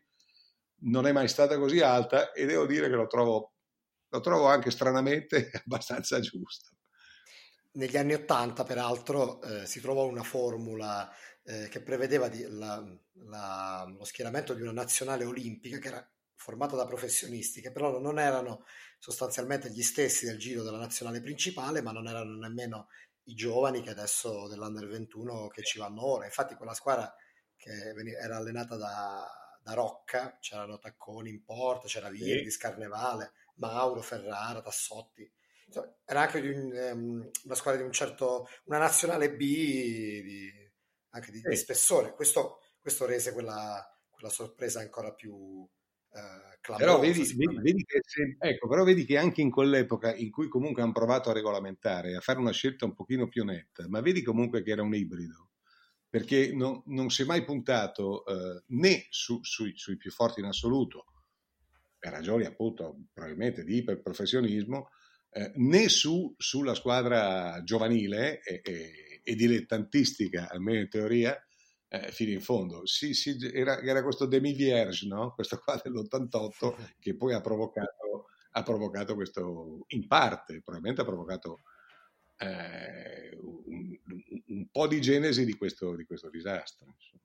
non 0.81 1.07
è 1.07 1.11
mai 1.11 1.27
stata 1.27 1.57
così 1.57 1.79
alta 1.79 2.33
e 2.33 2.45
devo 2.45 2.67
dire 2.67 2.87
che 2.87 2.95
lo 2.95 3.07
trovo, 3.07 3.53
lo 4.09 4.19
trovo 4.19 4.45
anche 4.45 4.69
stranamente 4.69 5.49
abbastanza 5.65 6.19
giusta. 6.19 6.69
Negli 7.71 7.97
anni 7.97 8.13
Ottanta, 8.13 8.63
peraltro, 8.63 9.41
eh, 9.41 9.65
si 9.65 9.81
trovò 9.81 10.05
una 10.05 10.23
formula 10.23 11.11
eh, 11.45 11.67
che 11.69 11.81
prevedeva 11.81 12.27
di, 12.27 12.45
la, 12.47 12.83
la, 13.13 13.85
lo 13.97 14.03
schieramento 14.03 14.53
di 14.53 14.61
una 14.61 14.71
nazionale 14.71 15.25
olimpica 15.25 15.77
che 15.77 15.87
era 15.87 16.09
formata 16.33 16.75
da 16.75 16.85
professionisti, 16.85 17.61
che 17.61 17.71
però 17.71 17.99
non 17.99 18.19
erano 18.19 18.65
sostanzialmente 18.99 19.69
gli 19.69 19.83
stessi 19.83 20.25
del 20.25 20.37
giro 20.37 20.63
della 20.63 20.77
nazionale 20.77 21.21
principale, 21.21 21.81
ma 21.81 21.91
non 21.91 22.07
erano 22.07 22.35
nemmeno 22.37 22.87
i 23.25 23.33
giovani 23.33 23.81
che 23.81 23.91
adesso 23.91 24.47
dell'Under 24.47 24.87
21 24.87 25.47
che 25.47 25.63
ci 25.63 25.79
vanno 25.79 26.05
ora. 26.05 26.25
Infatti 26.25 26.55
quella 26.55 26.73
squadra 26.73 27.13
che 27.55 27.93
era 28.19 28.37
allenata 28.37 28.75
da, 28.75 29.25
da 29.61 29.73
Rocca, 29.73 30.37
c'erano 30.39 30.77
Tacconi 30.77 31.29
in 31.29 31.43
porta, 31.43 31.87
c'era 31.87 32.09
Virdi, 32.09 32.51
sì. 32.51 32.57
Scarnevale, 32.57 33.33
Mauro, 33.55 34.01
Ferrara, 34.01 34.61
Tassotti. 34.61 35.29
Insomma, 35.67 35.95
era 36.05 36.21
anche 36.21 36.39
un, 36.39 36.71
um, 36.71 37.31
una 37.43 37.55
squadra 37.55 37.81
di 37.81 37.87
un 37.87 37.91
certo, 37.91 38.47
una 38.65 38.77
nazionale 38.77 39.31
B 39.31 39.39
di, 39.39 40.51
anche 41.15 41.31
di, 41.31 41.39
sì. 41.39 41.49
di 41.49 41.55
spessore. 41.55 42.13
Questo, 42.13 42.59
questo 42.79 43.05
rese 43.05 43.31
quella, 43.33 43.83
quella 44.09 44.29
sorpresa 44.29 44.81
ancora 44.81 45.13
più, 45.13 45.67
eh, 46.11 46.59
però 46.77 46.99
vedi, 46.99 47.21
vedi, 47.35 47.59
vedi 47.61 47.83
che 47.83 47.99
se, 48.03 48.37
ecco, 48.39 48.67
però 48.67 48.83
vedi 48.83 49.05
che 49.05 49.17
anche 49.17 49.41
in 49.41 49.51
quell'epoca 49.51 50.15
in 50.15 50.31
cui 50.31 50.47
comunque 50.47 50.81
hanno 50.81 50.91
provato 50.91 51.29
a 51.29 51.33
regolamentare, 51.33 52.15
a 52.15 52.21
fare 52.21 52.39
una 52.39 52.51
scelta 52.51 52.85
un 52.85 52.93
pochino 52.93 53.27
più 53.27 53.43
netta, 53.43 53.87
ma 53.87 54.01
vedi 54.01 54.21
comunque 54.21 54.63
che 54.63 54.71
era 54.71 54.81
un 54.81 54.95
ibrido, 54.95 55.51
perché 56.09 56.53
non, 56.53 56.81
non 56.87 57.09
si 57.09 57.23
è 57.23 57.25
mai 57.25 57.43
puntato 57.43 58.25
eh, 58.25 58.63
né 58.67 59.05
su, 59.09 59.39
sui, 59.43 59.73
sui, 59.75 59.97
più 59.97 60.11
forti 60.11 60.39
in 60.39 60.47
assoluto, 60.47 61.05
per 61.99 62.11
ragioni 62.11 62.45
appunto 62.45 62.97
probabilmente 63.13 63.63
di 63.63 63.77
iperprofessionismo, 63.77 64.89
eh, 65.31 65.51
né 65.55 65.89
su, 65.89 66.33
sulla 66.37 66.73
squadra 66.73 67.61
giovanile 67.63 68.41
e, 68.41 68.61
e, 68.63 69.04
e 69.25 69.35
dilettantistica, 69.35 70.49
almeno 70.49 70.79
in 70.79 70.89
teoria, 70.89 71.35
eh, 71.87 72.11
fino 72.11 72.31
in 72.31 72.41
fondo. 72.41 72.85
Sì, 72.85 73.13
sì, 73.13 73.37
era, 73.51 73.81
era, 73.81 74.03
questo 74.03 74.27
demi 74.27 74.53
vierge, 74.53 75.07
no? 75.07 75.33
questo 75.33 75.57
qua 75.57 75.81
dell'88, 75.83 76.93
che 76.99 77.15
poi 77.15 77.33
ha 77.33 77.41
provocato, 77.41 78.27
ha 78.51 78.63
provocato 78.63 79.15
questo, 79.15 79.85
in 79.87 80.07
parte, 80.07 80.61
probabilmente 80.61 81.01
ha 81.01 81.05
provocato 81.05 81.61
eh, 82.37 83.37
un, 83.41 83.97
un, 84.47 84.67
po' 84.71 84.87
di 84.87 85.01
genesi 85.01 85.43
di 85.43 85.55
questo, 85.55 85.95
di 85.95 86.05
questo 86.05 86.29
disastro. 86.29 86.85
Insomma. 86.93 87.23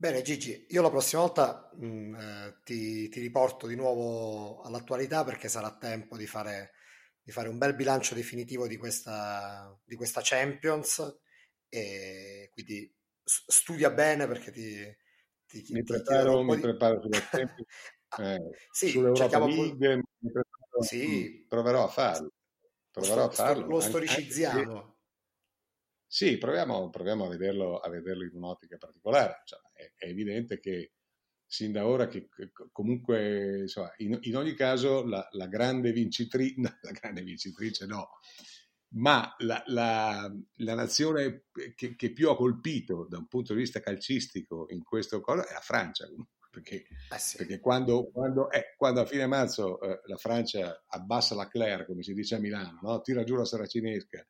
Bene 0.00 0.22
Gigi, 0.22 0.66
io 0.68 0.82
la 0.82 0.90
prossima 0.90 1.22
volta 1.22 1.70
mh, 1.74 1.86
mm, 1.86 2.14
eh, 2.14 2.56
ti, 2.62 3.08
ti, 3.08 3.20
riporto 3.20 3.66
di 3.66 3.74
nuovo 3.74 4.60
all'attualità 4.60 5.24
perché 5.24 5.48
sarà 5.48 5.76
tempo 5.76 6.16
di 6.16 6.26
fare, 6.26 6.72
di 7.28 7.34
fare 7.34 7.50
un 7.50 7.58
bel 7.58 7.74
bilancio 7.74 8.14
definitivo 8.14 8.66
di 8.66 8.78
questa, 8.78 9.78
di 9.84 9.96
questa 9.96 10.22
Champions 10.24 11.20
e 11.68 12.48
quindi 12.54 12.90
studia 13.22 13.90
bene 13.90 14.26
perché 14.26 14.50
ti... 14.50 14.96
ti, 15.46 15.66
mi 15.74 15.82
ti, 15.82 15.92
preparo, 15.92 16.38
ti 16.38 16.44
mi 16.44 16.54
di... 16.54 16.60
preparo 16.62 17.02
sulla 17.02 17.18
eh, 18.34 18.50
sì, 18.70 18.88
sull'Europa 18.88 19.44
League, 19.44 19.96
mi 19.96 20.32
preparo, 20.32 20.82
sì. 20.82 21.42
Mm, 21.44 21.48
proverò 21.48 21.84
a 21.84 21.88
farlo. 21.88 22.32
Proverò 22.90 23.24
a 23.24 23.30
farlo. 23.30 23.66
Lo 23.66 23.80
storicizziamo. 23.80 24.80
Anche, 24.80 24.96
sì, 26.06 26.38
proviamo, 26.38 26.88
proviamo 26.88 27.26
a, 27.26 27.28
vederlo, 27.28 27.76
a, 27.76 27.90
vederlo, 27.90 28.24
in 28.24 28.34
un'ottica 28.36 28.78
particolare. 28.78 29.42
Cioè, 29.44 29.60
è, 29.74 29.92
è, 29.96 30.06
evidente 30.06 30.58
che 30.60 30.92
sin 31.50 31.72
da 31.72 31.86
ora 31.86 32.06
che 32.08 32.28
comunque 32.70 33.60
insomma, 33.62 33.90
in, 33.96 34.18
in, 34.20 34.36
ogni 34.36 34.52
caso 34.52 35.02
la, 35.06 35.26
la 35.32 35.46
grande 35.46 35.92
vincitrice, 35.92 36.60
la 36.82 36.90
grande 36.90 37.22
vincitrice 37.22 37.86
no, 37.86 38.10
ma 38.90 39.34
la, 39.38 39.62
la, 39.66 40.30
la 40.56 40.74
nazione 40.74 41.46
che, 41.74 41.96
che, 41.96 42.12
più 42.12 42.28
ha 42.28 42.36
colpito 42.36 43.06
da 43.08 43.16
un 43.16 43.26
punto 43.28 43.54
di 43.54 43.60
vista 43.60 43.80
calcistico 43.80 44.66
in 44.68 44.84
questo 44.84 45.20
cosa 45.22 45.46
è 45.46 45.52
la 45.52 45.60
Francia. 45.60 46.06
Perché, 46.50 46.84
eh 47.12 47.18
sì. 47.18 47.36
perché 47.36 47.60
quando, 47.60 48.10
quando, 48.10 48.50
eh, 48.50 48.74
quando, 48.76 49.00
a 49.00 49.06
fine 49.06 49.26
marzo 49.26 49.80
eh, 49.80 50.00
la 50.04 50.16
Francia 50.16 50.84
abbassa 50.88 51.34
la 51.34 51.46
Claire, 51.46 51.86
come 51.86 52.02
si 52.02 52.12
dice 52.14 52.34
a 52.34 52.40
Milano, 52.40 52.78
no? 52.82 53.00
tira 53.00 53.22
giù 53.22 53.36
la 53.36 53.44
saracinesca 53.44 54.26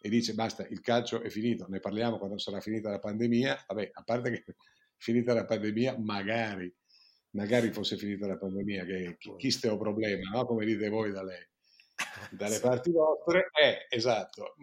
e 0.00 0.08
dice 0.08 0.34
basta, 0.34 0.66
il 0.66 0.80
calcio 0.80 1.20
è 1.22 1.28
finito, 1.28 1.66
ne 1.68 1.80
parliamo 1.80 2.18
quando 2.18 2.38
sarà 2.38 2.60
finita 2.60 2.90
la 2.90 2.98
pandemia, 2.98 3.64
vabbè, 3.68 3.90
a 3.92 4.02
parte 4.02 4.30
che 4.30 4.44
finita 4.98 5.32
la 5.32 5.44
pandemia, 5.44 5.96
magari, 5.98 6.72
magari 7.30 7.72
fosse 7.72 7.96
finita 7.96 8.26
la 8.26 8.36
pandemia, 8.36 8.84
che, 8.84 9.16
chi 9.38 9.50
ste 9.50 9.68
o 9.68 9.78
problema, 9.78 10.30
no? 10.30 10.46
come 10.46 10.66
dite 10.66 10.88
voi 10.88 11.10
dalle, 11.10 11.50
dalle 12.30 12.60
parti 12.60 12.90
vostre, 12.90 13.50
è 13.52 13.86
esatto. 13.88 14.54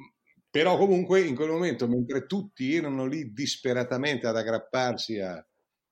Però 0.49 0.77
comunque 0.77 1.21
in 1.21 1.36
quel 1.36 1.49
momento, 1.49 1.88
mentre 1.88 2.25
tutti 2.25 2.73
erano 2.75 3.05
lì 3.05 3.33
disperatamente 3.33 4.27
ad 4.27 4.38
aggrapparsi 4.38 5.19
a, 5.19 5.45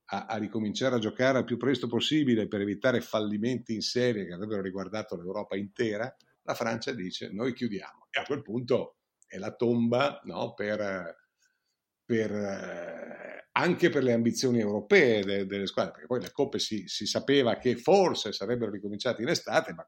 a, 0.06 0.26
a, 0.26 0.38
ricominciare 0.38 0.96
a 0.96 1.00
giocare 1.00 1.40
al 1.40 1.44
più 1.44 1.58
presto 1.58 1.88
possibile 1.88 2.48
per 2.48 2.62
evitare 2.62 3.02
fallimenti 3.02 3.74
in 3.74 3.82
serie 3.82 4.26
che 4.26 4.34
avrebbero 4.34 4.62
riguardato 4.62 5.18
l'Europa 5.18 5.58
intera, 5.58 6.16
la 6.44 6.54
Francia 6.54 6.94
dice 6.94 7.30
noi 7.32 7.54
chiudiamo. 7.54 8.08
E 8.10 8.22
a 8.22 8.24
quel 8.24 8.42
punto 8.42 9.00
è 9.28 9.38
la 9.38 9.54
tomba 9.54 10.22
no, 10.26 10.54
per, 10.54 11.18
per, 12.06 13.43
anche 13.56 13.90
per 13.90 14.04
le 14.04 14.14
ambizioni 14.14 14.60
europee 14.60 15.24
de, 15.24 15.46
delle 15.46 15.68
squadre, 15.68 15.92
perché 15.92 16.08
poi 16.08 16.22
le 16.22 16.32
coppe 16.32 16.60
si, 16.60 16.88
si 16.88 17.06
sapeva 17.06 17.58
che 17.58 17.76
forse 17.76 18.32
sarebbero 18.32 18.72
ricominciate 18.72 19.22
in 19.22 19.30
estate, 19.30 19.74
ma 19.74 19.88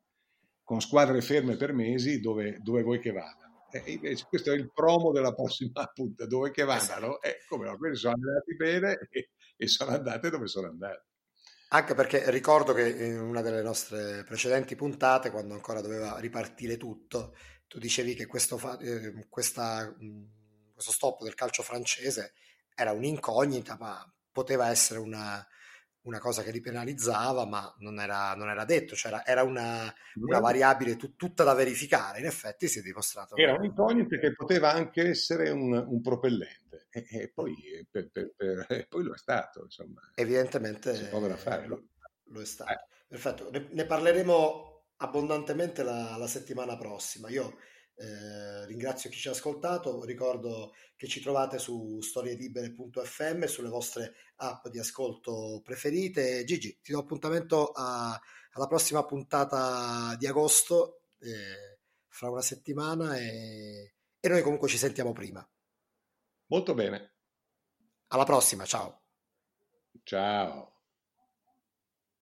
con 0.63 0.82
squadre 0.82 1.22
ferme 1.22 1.55
per 1.55 1.74
mesi 1.74 2.20
dove, 2.20 2.59
dove 2.61 2.84
vuoi 2.84 2.99
che 2.99 3.11
vadano. 3.11 3.68
E 3.72 3.91
invece 3.91 4.26
questo 4.30 4.51
è 4.51 4.55
il 4.55 4.72
promo 4.72 5.11
della 5.11 5.34
prossima 5.34 5.86
punta, 5.93 6.26
dove 6.26 6.51
che 6.51 6.63
vadano, 6.63 7.22
e 7.22 7.39
come 7.47 7.68
no, 7.68 7.78
quelli 7.78 7.95
sono 7.95 8.13
andati 8.13 8.55
bene 8.55 9.07
e, 9.09 9.30
e 9.55 9.68
sono 9.68 9.91
andate 9.91 10.30
dove 10.30 10.47
sono 10.47 10.68
andate. 10.68 11.05
Anche 11.70 11.95
perché 11.95 12.30
ricordo 12.30 12.74
che 12.74 12.88
in 12.88 13.20
una 13.20 13.41
delle 13.41 13.63
nostre 13.63 14.24
precedenti 14.24 14.76
puntate, 14.76 15.32
quando 15.32 15.55
ancora 15.55 15.82
doveva 15.82 16.18
ripartire 16.20 16.78
tutto, 16.78 17.36
tu 17.68 17.80
dicevi 17.80 18.13
che 18.13 18.28
questo, 18.28 18.59
eh, 18.80 19.26
questa, 19.28 19.93
questo 20.72 20.91
stop 20.91 21.24
del 21.24 21.34
calcio 21.34 21.63
francese 21.63 22.34
era 22.76 22.91
un'incognita, 22.91 23.78
ma 23.80 24.13
poteva 24.32 24.69
essere 24.69 24.99
una, 24.99 25.45
una 26.05 26.19
cosa 26.19 26.43
che 26.43 26.51
li 26.51 26.59
penalizzava, 26.59 27.45
ma 27.45 27.73
non 27.80 27.99
era, 27.99 28.36
non 28.36 28.49
era 28.49 28.65
detto, 28.65 28.95
cioè 28.95 29.11
era, 29.11 29.26
era 29.26 29.43
una, 29.43 29.93
una, 30.15 30.39
variabile 30.39 30.95
tut, 30.95 31.15
tutta 31.15 31.43
da 31.43 31.53
verificare. 31.53 32.19
In 32.19 32.26
effetti 32.26 32.67
si 32.67 32.80
è 32.80 32.82
dimostrato. 32.82 33.36
Era 33.36 33.53
un'incognita 33.53 34.17
che 34.17 34.34
poteva 34.34 34.71
anche 34.71 35.09
essere 35.09 35.49
un, 35.49 35.73
un 35.73 36.01
propellente, 36.01 36.88
e, 36.89 37.05
e, 37.09 37.32
poi, 37.34 37.55
per, 37.89 38.09
per, 38.11 38.34
per, 38.36 38.65
e, 38.69 38.86
poi, 38.88 39.03
lo 39.03 39.13
è 39.13 39.17
stato. 39.17 39.63
Insomma. 39.63 40.01
Evidentemente 40.15 40.93
fare, 41.38 41.67
lo, 41.67 41.88
lo, 42.26 42.41
è 42.41 42.45
stato. 42.45 42.71
Eh. 42.71 42.86
Perfetto, 43.07 43.49
ne, 43.51 43.67
ne, 43.71 43.86
parleremo 43.86 44.73
abbondantemente 44.97 45.84
la, 45.84 46.17
la 46.17 46.28
settimana 46.28 46.76
prossima. 46.78 47.30
Io 47.30 47.57
eh, 47.97 48.65
ringrazio 48.65 49.09
chi 49.09 49.17
ci 49.17 49.27
ha 49.27 49.31
ascoltato, 49.31 50.03
ricordo 50.03 50.73
che 50.95 51.07
ci 51.07 51.21
trovate 51.21 51.57
su 51.57 51.99
storielibere.fm, 52.01 53.45
sulle 53.45 53.69
vostre 53.69 54.15
app 54.37 54.67
di 54.67 54.79
ascolto 54.79 55.61
preferite. 55.63 56.43
Gigi, 56.43 56.79
ti 56.81 56.91
do 56.91 56.99
appuntamento 56.99 57.71
a, 57.71 58.19
alla 58.51 58.67
prossima 58.67 59.05
puntata 59.05 60.15
di 60.17 60.27
agosto, 60.27 61.01
eh, 61.19 61.79
fra 62.07 62.29
una 62.29 62.41
settimana, 62.41 63.17
e, 63.17 63.95
e 64.19 64.29
noi 64.29 64.41
comunque 64.41 64.67
ci 64.67 64.77
sentiamo 64.77 65.13
prima. 65.13 65.47
Molto 66.47 66.73
bene. 66.73 67.13
Alla 68.07 68.23
prossima, 68.25 68.65
ciao. 68.65 69.01
Ciao. 70.03 70.74